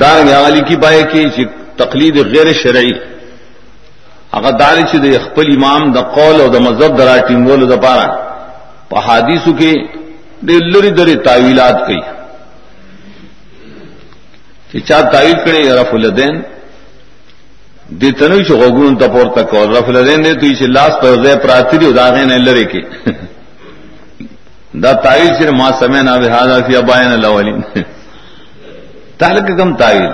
دار 0.00 0.16
علی 0.46 0.60
کی 0.68 0.76
بائے 0.76 1.02
کی 1.12 1.44
تقلید 1.76 2.16
غیر 2.32 2.52
شرعی۔ 2.62 2.92
اگر 4.36 4.52
دار 4.58 4.76
چ 4.90 4.92
دے 5.02 5.18
خپل 5.18 5.46
امام 5.56 5.92
د 5.92 5.98
قول 6.14 6.40
او 6.40 6.48
د 6.48 6.56
مذہب 6.66 6.98
درا 6.98 7.16
ټینګول 7.28 7.60
د 7.68 7.74
پاره 7.84 8.08
په 8.88 8.96
حدیثو 9.06 9.52
کې 9.60 9.72
د 10.46 10.50
لری 10.72 10.90
درې 10.90 11.14
تعویلات 11.26 11.76
کوي 11.86 12.00
چې 14.72 14.78
چا 14.88 15.00
تعویل 15.12 15.38
کړي 15.44 15.60
رفع 15.80 15.96
الدین 15.96 16.42
دې 18.00 18.10
تنوي 18.18 18.44
چې 18.44 18.52
غوګون 18.60 18.98
ته 19.00 19.08
پورته 19.08 19.42
کول. 19.42 19.76
رفع 19.76 19.90
الدین 19.92 20.22
دې 20.24 20.40
دوی 20.40 20.54
چې 20.56 20.66
لاس 20.76 20.92
په 21.00 21.16
ځای 21.24 21.36
پراتری 21.44 21.86
او 21.86 21.92
داغه 21.92 22.24
نه 22.24 22.36
لری 22.36 22.66
کې 22.66 22.82
دا 24.82 24.92
تعویل 24.92 25.32
چې 25.38 25.50
ما 25.60 25.68
سمعنا 25.80 26.16
بهذا 26.16 26.62
فی 26.66 26.76
ابائنا 26.76 27.14
الاولین. 27.14 27.62
تعلق 29.18 29.46
کم 29.58 29.74
تعویل 29.76 30.10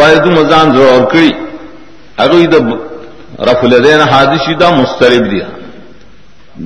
باید 0.00 0.26
مزان 0.38 0.72
زور 0.74 0.88
اور 0.92 1.04
کړي. 1.12 1.30
هغه 2.18 2.46
د 2.46 2.56
رفع 3.48 3.66
الدین 3.66 4.00
حادثی 4.00 4.54
دا 4.60 4.70
مسترب 4.70 5.30
دي 5.30 5.40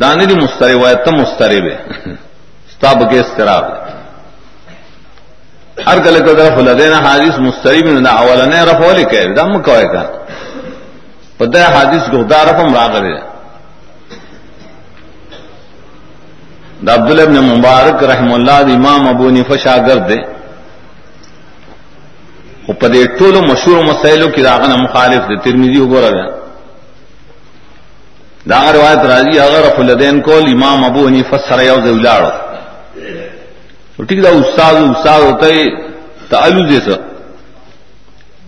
دانے 0.00 0.24
دی 0.26 0.34
مسترب 0.34 0.86
ہے 0.86 0.94
تم 1.04 1.14
مسترب 1.20 1.64
ہے 1.70 1.76
ستاب 2.72 3.02
کے 3.10 3.18
استراب 3.20 3.64
ہر 5.86 5.98
گلے 6.04 6.20
کو 6.26 6.32
طرف 6.38 6.58
لدینا 6.68 6.98
حادث 7.06 7.38
مسترب 7.46 7.86
نہ 8.06 8.08
اول 8.22 8.40
نے 8.50 8.60
رف 8.68 8.80
والے 8.86 9.24
دم 9.36 9.52
کوئے 9.66 9.86
کا 9.92 10.02
پتہ 11.38 11.58
ہے 11.58 11.68
حادث 11.74 12.10
کو 12.10 12.22
خدا 12.22 12.40
رفم 12.44 12.74
را 12.74 12.86
کرے 12.92 13.14
دا 16.86 16.94
عبداللہ 16.94 17.22
ابن 17.22 17.38
مبارک 17.48 18.04
رحم 18.12 18.32
اللہ 18.34 18.58
دی 18.66 18.72
امام 18.74 19.08
ابو 19.08 19.30
نیفا 19.36 19.56
شاگرد 19.64 20.08
دے۔ 20.08 20.18
وہ 22.68 22.72
پدے 22.80 23.02
ٹولو 23.18 23.40
مشہور 23.50 23.84
مسائلوں 23.84 24.30
کی 24.34 24.42
راغنا 24.42 24.76
مخالف 24.84 25.22
دے 25.28 25.36
ترمیزی 25.44 25.80
ہو 25.80 25.86
گورا 25.90 26.10
گیا 26.16 26.28
دا 28.50 28.72
روایت 28.72 29.02
راضی، 29.12 29.38
اگر 29.40 29.60
رف 29.66 29.78
الدین 29.78 30.20
کول 30.26 30.44
امام 30.52 30.84
ابو 30.84 31.06
حنیفہ 31.08 31.36
سره 31.48 31.62
یو 31.62 31.78
ځای 31.84 31.94
ولاړو 31.98 32.30
ځولاړو 34.02 34.08
ټیک 34.08 34.22
دا 34.24 34.28
استاد 34.28 34.74
استاد 34.74 35.20
ہوتا 35.20 35.46
ہے، 35.46 35.64
تعلق 36.28 36.70
جیسا 36.70 36.96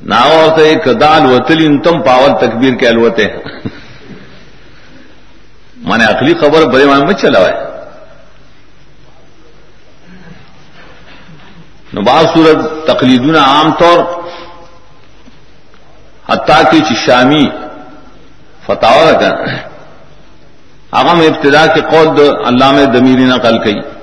نا 0.03 0.21
ہوتا 0.25 0.63
ہے، 0.63 0.75
کدال 0.75 1.27
وتلین 1.33 1.83
تم 1.83 2.03
پاول 2.03 2.33
تکبیر 2.41 2.75
کے 2.75 2.89
الوتے 2.89 3.27
میں 5.77 5.99
نے 5.99 6.05
عقلی 6.05 6.35
خبر 6.35 6.67
بڑے 6.73 6.87
مان 6.87 7.01
میں 7.01 7.15
چلا 7.15 7.41
ہے۔ 7.41 7.55
نباز 11.95 12.27
صورت 12.35 12.87
تقلیدون 12.87 13.37
عام 13.37 13.73
طور، 13.79 13.99
حتیٰ 16.29 16.63
کی 16.71 16.95
شامی 16.95 17.47
فتح 18.67 19.13
کا 19.21 19.31
اغم 20.99 21.21
ابتدا 21.21 21.67
کے 21.67 21.81
قول 21.81 22.17
دو 22.17 22.27
علامہ 22.49 22.85
دمیری 22.85 23.25
نقل 23.25 23.59
کئی۔ 23.65 23.94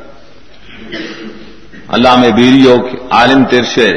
علامہ 1.96 2.28
بیری 2.28 2.66
ہو 2.68 2.76
عالم 3.12 3.44
ترشے 3.46 3.92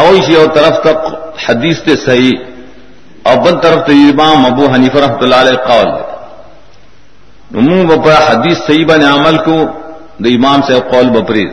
اوشی 0.00 0.34
اور 0.34 0.46
طرف 0.54 0.80
تک 0.82 0.98
حدیث 1.48 1.82
تے 1.82 1.96
صحیح۔ 1.96 2.32
اور 3.22 3.36
بد 3.36 3.62
طرف 3.62 3.86
تو 3.86 3.92
امام 3.92 4.46
ابو 4.46 4.66
حنیف 4.74 4.94
رحمۃ 4.96 5.22
اللہ 5.22 5.34
علیہ 5.34 5.58
قول۔ 5.64 5.90
منہ 7.50 7.84
بپرا 7.88 8.20
حدیث 8.30 8.58
صحیح 8.58 8.86
بن 8.86 9.02
عمل 9.02 9.36
کو 9.36 9.56
دو 10.18 10.28
امام 10.28 10.62
سے 10.62 10.80
قول 10.90 11.10
بپری 11.10 11.44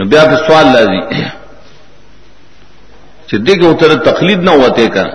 نبیا 0.00 0.24
پہ 0.24 0.36
سوال 0.46 0.66
لازی۔ 0.66 1.00
چدی 3.28 3.54
کے 3.54 3.66
اتر 3.68 3.94
تقلید 4.10 4.38
نہ 4.38 4.50
ہوتے 4.50 4.86
کر۔ 4.86 5.06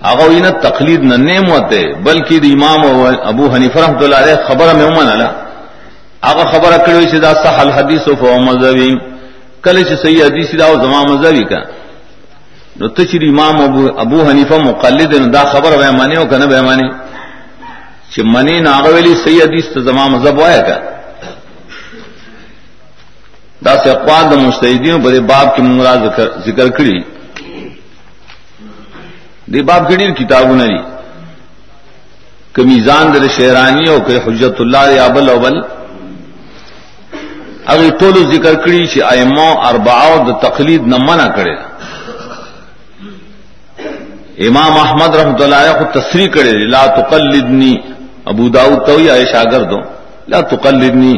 اگر 0.00 0.30
نہ 0.30 0.50
تقلید 0.62 1.02
نہ 1.04 1.14
نیم 1.14 1.50
ہوتے 1.50 1.80
بلکہ 2.02 2.34
امام 2.42 2.80
ابو 3.22 3.54
حنیف 3.54 3.76
رحمۃ 3.76 4.02
اللہ 4.02 4.16
علیہ 4.16 4.34
خبر 4.48 4.74
میں 4.74 4.86
عمن 4.86 5.06
اللہ 5.10 5.49
اگر 6.28 6.44
خبر 6.52 6.72
اکڑی 6.72 7.08
سے 7.10 7.18
دا 7.18 7.32
صح 7.42 7.56
الحدیث 7.66 8.08
و 8.08 8.38
مذہبی. 8.48 8.90
کل 9.64 9.76
سے 9.88 9.96
صحیح 10.02 10.22
حدیث 10.24 10.48
دا 10.58 10.66
او 10.66 10.74
زما 10.82 11.00
مذہبی 11.12 11.44
کا. 11.50 11.60
نو 12.78 12.88
تچری 12.96 13.28
امام 13.28 13.60
ابو 13.60 13.82
ابو 14.04 14.18
حنیفہ 14.28 14.56
مقلد 14.64 15.12
دا 15.34 15.42
خبر 15.52 15.76
بے 15.78 15.90
مانے 15.98 16.16
ہو 16.16 16.24
کنا 16.30 16.46
بے 16.52 16.60
مانے 16.66 16.86
چھ 18.12 18.20
منی 18.34 18.56
ناغویلی 18.60 19.14
صحیح 19.24 19.42
حدیث 19.42 19.66
تو 19.72 19.80
زما 19.88 20.04
مذہب 20.14 20.38
وایا 20.38 20.62
کا. 20.68 20.78
دا 23.64 23.74
سے 23.82 23.90
اقوال 23.90 24.24
دا 24.30 24.36
مستحدین 24.46 24.96
بڑے 25.04 25.20
باب 25.32 25.46
کی 25.56 25.62
مراد 25.62 26.00
ذکر 26.46 26.68
کری. 26.76 26.98
دی 29.52 29.60
باب 29.68 29.82
گڑی 29.90 30.06
کتابوں 30.20 30.56
نے 30.56 30.68
کہ 32.54 32.62
میزان 32.68 33.12
در 33.14 33.26
شیرانی 33.36 33.88
ہو، 33.88 33.98
کہ 34.06 34.18
حجت 34.26 34.60
اللہ 34.60 35.00
ابل 35.08 35.28
اول 35.30 35.56
اگر 37.66 37.90
ٹول 37.98 38.16
ذکر 38.32 38.54
کری 38.64 38.86
چی 38.92 39.02
ایمو 39.02 39.50
ارباؤ 39.68 40.16
د 40.26 40.40
تقلید 40.42 40.86
نہ 40.92 40.96
منع 41.08 41.28
کرے 41.36 41.54
امام 44.48 44.78
احمد 44.78 45.14
رحمت 45.16 45.40
اللہ 45.42 45.72
کو 45.78 45.84
تصریح 46.00 46.28
کرے 46.34 46.52
لا 46.72 46.84
تقلدنی. 47.00 47.74
ابو 48.30 48.48
داؤد 48.48 48.86
تو 48.86 49.00
یا 49.00 49.14
شاگر 49.32 49.62
دو 49.70 49.78
لا 50.32 50.40
تقلدنی. 50.52 51.16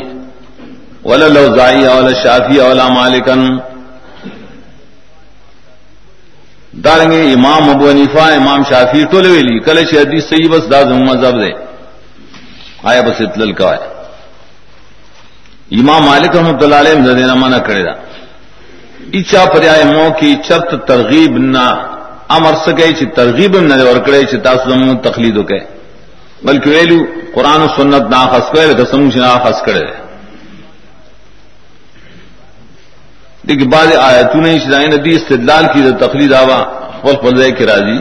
ولا 1.05 1.29
لوزائی 1.29 1.85
ولا 1.87 2.13
شافی 2.23 2.59
ولا 2.61 2.89
مالکن. 2.89 3.43
دارنگے 6.85 7.23
امام 7.33 7.71
ابو 7.71 7.91
حنیفہ 7.91 8.25
امام 8.37 8.63
شافی 8.69 9.05
ٹولے 9.11 9.31
ویلی 9.31 9.59
کل 9.67 9.85
چھ 9.85 9.95
حدیث 9.95 10.29
صحیح 10.29 10.49
بس 10.53 10.71
دا 10.71 10.83
زم 10.89 11.03
مذہب 11.11 11.41
دے 11.43 11.53
آیا 12.91 13.01
بس 13.07 13.21
اتلل 13.21 13.53
کا 13.59 13.75
امام 15.79 16.03
مالک 16.05 16.37
رحمۃ 16.37 16.63
اللہ 16.63 16.79
علیہ 16.83 16.95
نے 16.99 17.15
دینا 17.21 17.35
منع 17.43 17.59
کرے 17.67 17.83
دا۔ 17.87 17.95
اچا 19.19 19.45
پر 19.53 19.63
مو 19.95 20.07
کی 20.19 20.31
چرت 20.47 20.71
ترغیب 20.89 21.33
نہ 21.55 21.65
امر 22.37 22.55
سکے 22.65 22.91
چھ 22.99 23.03
ترغیب 23.17 23.53
نہ 23.69 23.75
ور 23.89 23.99
کرے 24.07 24.23
چھ 24.31 24.35
تاسو 24.45 24.71
زم 24.71 24.97
تقلید 25.09 25.37
کے 25.49 25.59
بلکہ 26.47 26.69
ویلو 26.71 26.99
قران 27.35 27.61
و 27.63 27.69
سنت 27.77 28.05
نہ 28.13 28.21
خاص 28.31 28.47
کرے 28.55 28.75
قسم 28.81 29.03
نہ 29.25 29.33
خاص 29.45 29.59
کرے۔ 29.67 29.85
دیکھ 33.49 33.65
بعض 33.75 33.89
آیتوں 34.09 34.41
نے 34.41 34.59
شرائن 34.65 34.91
ندی 34.95 35.13
استدلال 35.17 35.65
کی 35.73 35.81
تقلید 36.05 36.33
آوا، 36.43 36.59
خپل 36.99 37.15
خپل 37.21 37.33
ځای 37.41 37.53
کې 37.57 37.65
راځي 37.71 37.99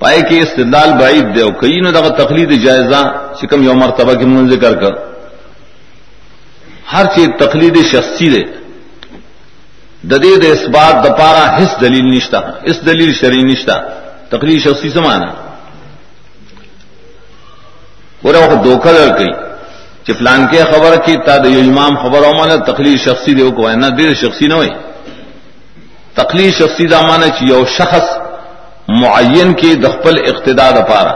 پای 0.00 0.20
کې 0.28 0.36
استدلال 0.42 0.90
بعید 1.00 1.26
دی 1.34 1.40
او 1.42 1.50
کین 1.60 1.84
دغه 1.94 2.10
تقلید 2.22 2.50
جایزه 2.64 3.02
چې 3.36 3.44
کوم 3.50 3.62
یو 3.68 3.74
مرتبه 3.74 4.12
کې 4.14 4.24
مونږ 4.32 4.44
ذکر 4.54 4.74
کړ 4.82 5.09
هر 6.92 7.06
چی 7.14 7.26
تقلید 7.26 7.76
شخصی 7.92 8.28
دی 8.34 8.44
د 10.10 10.12
دې 10.22 10.34
د 10.42 10.44
اثبات 10.44 10.94
د 11.04 11.08
پاره 11.18 11.68
دلیل 11.80 12.06
نشته 12.16 12.38
اس 12.64 12.76
دلیل 12.86 13.12
شرعي 13.14 13.42
نشته 13.42 13.82
تقلید 14.30 14.60
شخصی 14.60 14.90
سمانه 14.90 15.32
ورته 18.24 18.54
دوکه 18.54 18.90
لر 18.90 19.10
کوي 19.18 19.32
چفلان 20.06 20.46
کے 20.50 20.62
خبر 20.64 20.96
کی 21.04 21.16
تا 21.26 21.34
امام 21.34 21.96
خبر 22.02 22.22
او 22.26 22.32
مانا 22.38 22.56
تقلید 22.56 22.98
شخصی 23.00 23.34
دے 23.34 23.50
کو 23.56 23.68
نہ 23.82 23.86
دیر 23.98 24.14
شخصی 24.14 24.46
نہ 24.46 24.54
ہوئی 24.54 24.70
تقلید 26.14 26.54
شخصی 26.54 26.86
دا 26.86 27.00
مانا 27.00 27.26
یو 27.50 27.64
شخص 27.78 28.06
معین 29.02 29.52
کی 29.52 29.74
دخپل 29.74 30.14
اقتدار 30.30 30.74
پارا۔ 30.90 31.14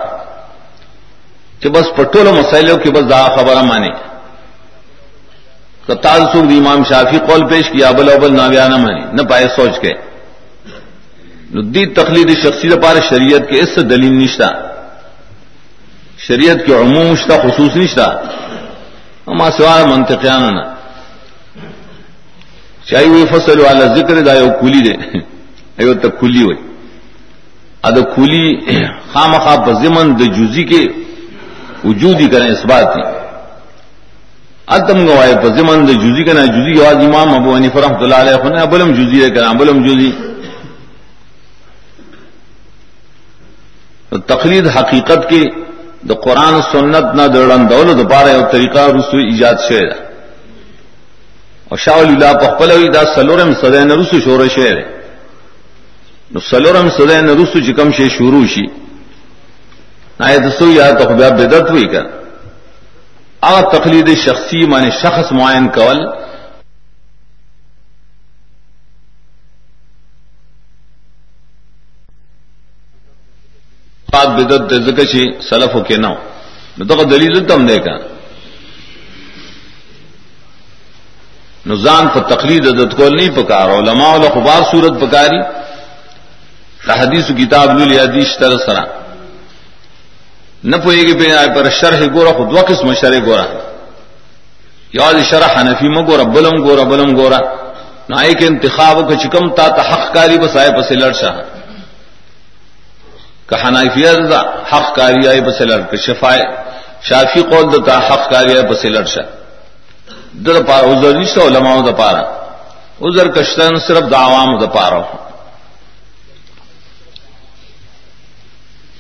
کہ 1.61 1.69
بس 1.69 1.87
پٹول 1.97 2.27
مسائلوں 2.41 2.77
کی 2.79 2.91
بس 2.91 3.05
دا 3.11 3.23
خبر 3.37 3.57
مانے۔ 3.63 3.91
کتال 5.89 6.21
سوکھ 6.33 6.53
امام 6.59 6.85
شافی 6.85 7.19
قول 7.19 7.49
پیش 7.49 7.71
کیا 7.71 7.89
ابل 7.89 8.11
ابل 8.11 8.37
ناویا 8.37 8.69
نہ 8.69 8.77
مانی 8.77 9.01
نہ 9.13 9.23
پائے 9.23 9.47
سوچ 9.57 9.81
کے۔ 9.81 9.93
ندی 11.55 11.87
تقلید 11.87 12.31
شخصی 12.43 12.69
پار 12.83 12.97
شریعت 13.09 13.51
کے، 13.51 13.61
اس 13.61 13.69
سے 13.75 13.83
دلیل 13.83 14.13
نشتہ 14.13 14.51
شریعت 16.19 16.57
کے 16.67 16.75
عموم 16.75 17.13
نشتہ 17.13 17.33
خصوص 17.43 17.77
نشتہ 17.77 18.23
اما 19.27 19.51
سوال 19.51 19.83
منطقیان 19.87 20.55
چاہیے 22.85 23.09
وہ 23.09 23.27
فصل 23.31 23.61
والا 23.61 23.95
ذکر 23.95 24.21
دا 24.21 24.35
یو 24.35 24.49
کولی 24.61 24.81
دے۔ 24.81 25.19
ایو 25.77 25.95
تک 25.95 26.19
کھلی 26.19 26.43
ہوئی۔ 26.43 26.57
اد 27.83 27.97
کھلی 28.15 28.45
خام 29.13 29.33
خواب 29.33 29.61
بزمن 29.69 30.17
د 30.19 30.23
جوزی 30.37 30.63
کے 30.63 30.83
وجودی 31.85 32.29
کریں 32.29 32.49
اس 32.49 32.65
بات 32.65 32.95
کی۔ 32.95 33.24
ادم 34.69 35.07
گوائے 35.07 35.35
بزمن 35.43 35.87
د 35.87 35.91
جوزی 36.03 36.25
کرنا 36.25 36.45
جوزی 36.47 36.73
آواز 36.81 37.05
امام 37.05 37.35
ابو 37.35 37.57
عنی 37.57 37.69
فرحمۃ 37.73 38.03
اللہ 38.03 38.21
علیہ 38.25 38.37
خن 38.43 38.57
ابلم 38.59 38.93
جوزی 38.93 39.23
ہے 39.25 39.29
کرنا 39.31 39.49
ابلم 39.49 39.83
جوزی۔ 39.87 40.11
تقلید 44.27 44.67
حقیقت 44.77 45.29
کے 45.31 45.43
دا 46.09 46.15
قرآن 46.25 46.61
سنت 46.73 47.15
نہ 47.15 47.27
دڑن 47.35 47.69
دول 47.71 47.89
د 47.99 48.11
پارے 48.11 48.33
او 48.33 48.43
طریقہ 48.53 48.87
رسو 48.97 49.17
ایجاد 49.19 49.57
شعر 49.69 49.91
اور 51.69 51.79
شاہ 51.85 51.99
اللہ 51.99 52.33
پخپلوی 52.41 52.89
دا 52.89 53.03
سلورم 53.15 53.53
سدین 53.61 53.91
رسو 53.93 54.21
شور 54.21 54.47
شعر 54.57 54.77
نو 56.31 56.41
سلورم 56.51 56.89
سدین 56.99 57.29
رسو 57.41 57.61
چکم 57.61 57.91
شے 57.97 58.09
شروع 58.17 58.45
شی۔ 58.55 58.67
نہ 60.21 60.37
دسو 60.45 60.71
یا 60.71 60.91
تو 60.99 61.09
بیا 61.11 61.29
بدت 61.39 61.71
ہوئی 61.71 61.87
کر 61.87 62.24
آ 63.47 63.61
تقلید 63.73 64.09
شخصی 64.25 64.65
مانے 64.67 64.91
شخص 65.03 65.33
معین 65.33 65.69
کول. 65.77 65.99
بات 74.13 74.29
بدت 74.39 74.75
ذکر 74.87 75.07
شي 75.13 75.25
سلف 75.49 75.77
کے 75.89 75.97
نو. 75.97 76.15
دغه 76.79 77.05
دلیل 77.05 77.47
ته 77.47 77.55
هم 77.55 77.67
دیکا 77.67 77.97
نزان 81.67 82.09
په 82.15 82.21
تقلید 82.21 82.67
عدد 82.67 82.95
کول 82.97 83.17
نه 83.21 83.31
پکار 83.37 83.71
علماء 83.71 84.15
او 84.15 84.29
خبار 84.35 84.63
صورت 84.71 85.01
پکاري 85.01 85.41
حدیث 86.89 87.31
کتاب 87.39 87.79
للی 87.79 87.99
حدیث 87.99 88.37
تر 88.39 88.57
سره 88.67 89.04
نہ 90.65 90.77
نه 90.77 90.83
پويږي 90.85 91.15
په 91.21 91.55
پر 91.55 91.71
شرح 91.71 92.01
ګوره 92.07 92.33
خو 92.37 92.45
دوه 92.45 92.63
قسم 92.63 92.95
شرح 92.95 93.19
ګوره 93.19 93.47
یاد 94.99 95.23
شرح 95.31 95.49
حنفی 95.57 95.89
مګوره 95.89 96.25
بلم 96.35 96.57
ګوره 96.67 96.85
بلم 96.93 97.11
ګوره 97.17 97.41
نو 98.09 98.17
ایک 98.19 98.43
انتخاب 98.43 98.97
کو 99.09 99.15
چکم 99.23 99.49
تا 99.57 99.69
تحق 99.77 100.13
کاری 100.15 100.39
بسائے 100.39 100.71
پس 100.77 100.91
لڑشا 100.93 101.31
کہ 103.49 103.55
حنفیت 103.63 104.19
دا 104.31 104.41
حق 104.73 104.95
کاری 104.97 105.27
آئی 105.29 105.41
بس 105.47 105.61
لڑ 105.61 105.81
کے 105.91 105.97
شفائے 106.07 106.43
شافی 107.09 107.43
قول 107.51 107.65
دتا 107.73 107.99
حق 108.09 108.31
کاری 108.31 108.57
آئی 108.57 108.67
بس 108.71 108.85
لڑشا 108.85 109.23
در 110.45 110.63
پارا 110.69 110.87
عذر 110.93 111.19
نشتا 111.19 111.47
علماء 111.49 111.77
دا 111.87 111.93
پارا 112.01 112.23
عذر 113.07 113.29
کشتن 113.37 113.79
صرف 113.87 114.11
دا 114.11 114.19
عوام 114.27 114.59
دا 114.61 114.67
پارا 114.77 115.01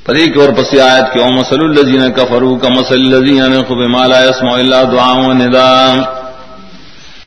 پدی 0.07 0.27
کی 0.31 0.41
اور 0.41 0.49
پسی 0.49 0.81
آیت 0.81 1.13
کی، 1.13 1.21
او 1.21 1.29
مسل 1.33 1.63
الذین 1.65 2.13
کفروا، 2.13 2.59
کمسل 2.59 2.95
الذین 2.95 3.63
خب 3.69 3.81
ما 3.91 4.07
لا 4.07 4.25
يسمع 4.25 4.55
الا 4.55 4.85
دعاء 4.85 5.29
و 5.29 5.33
نداء 5.33 6.24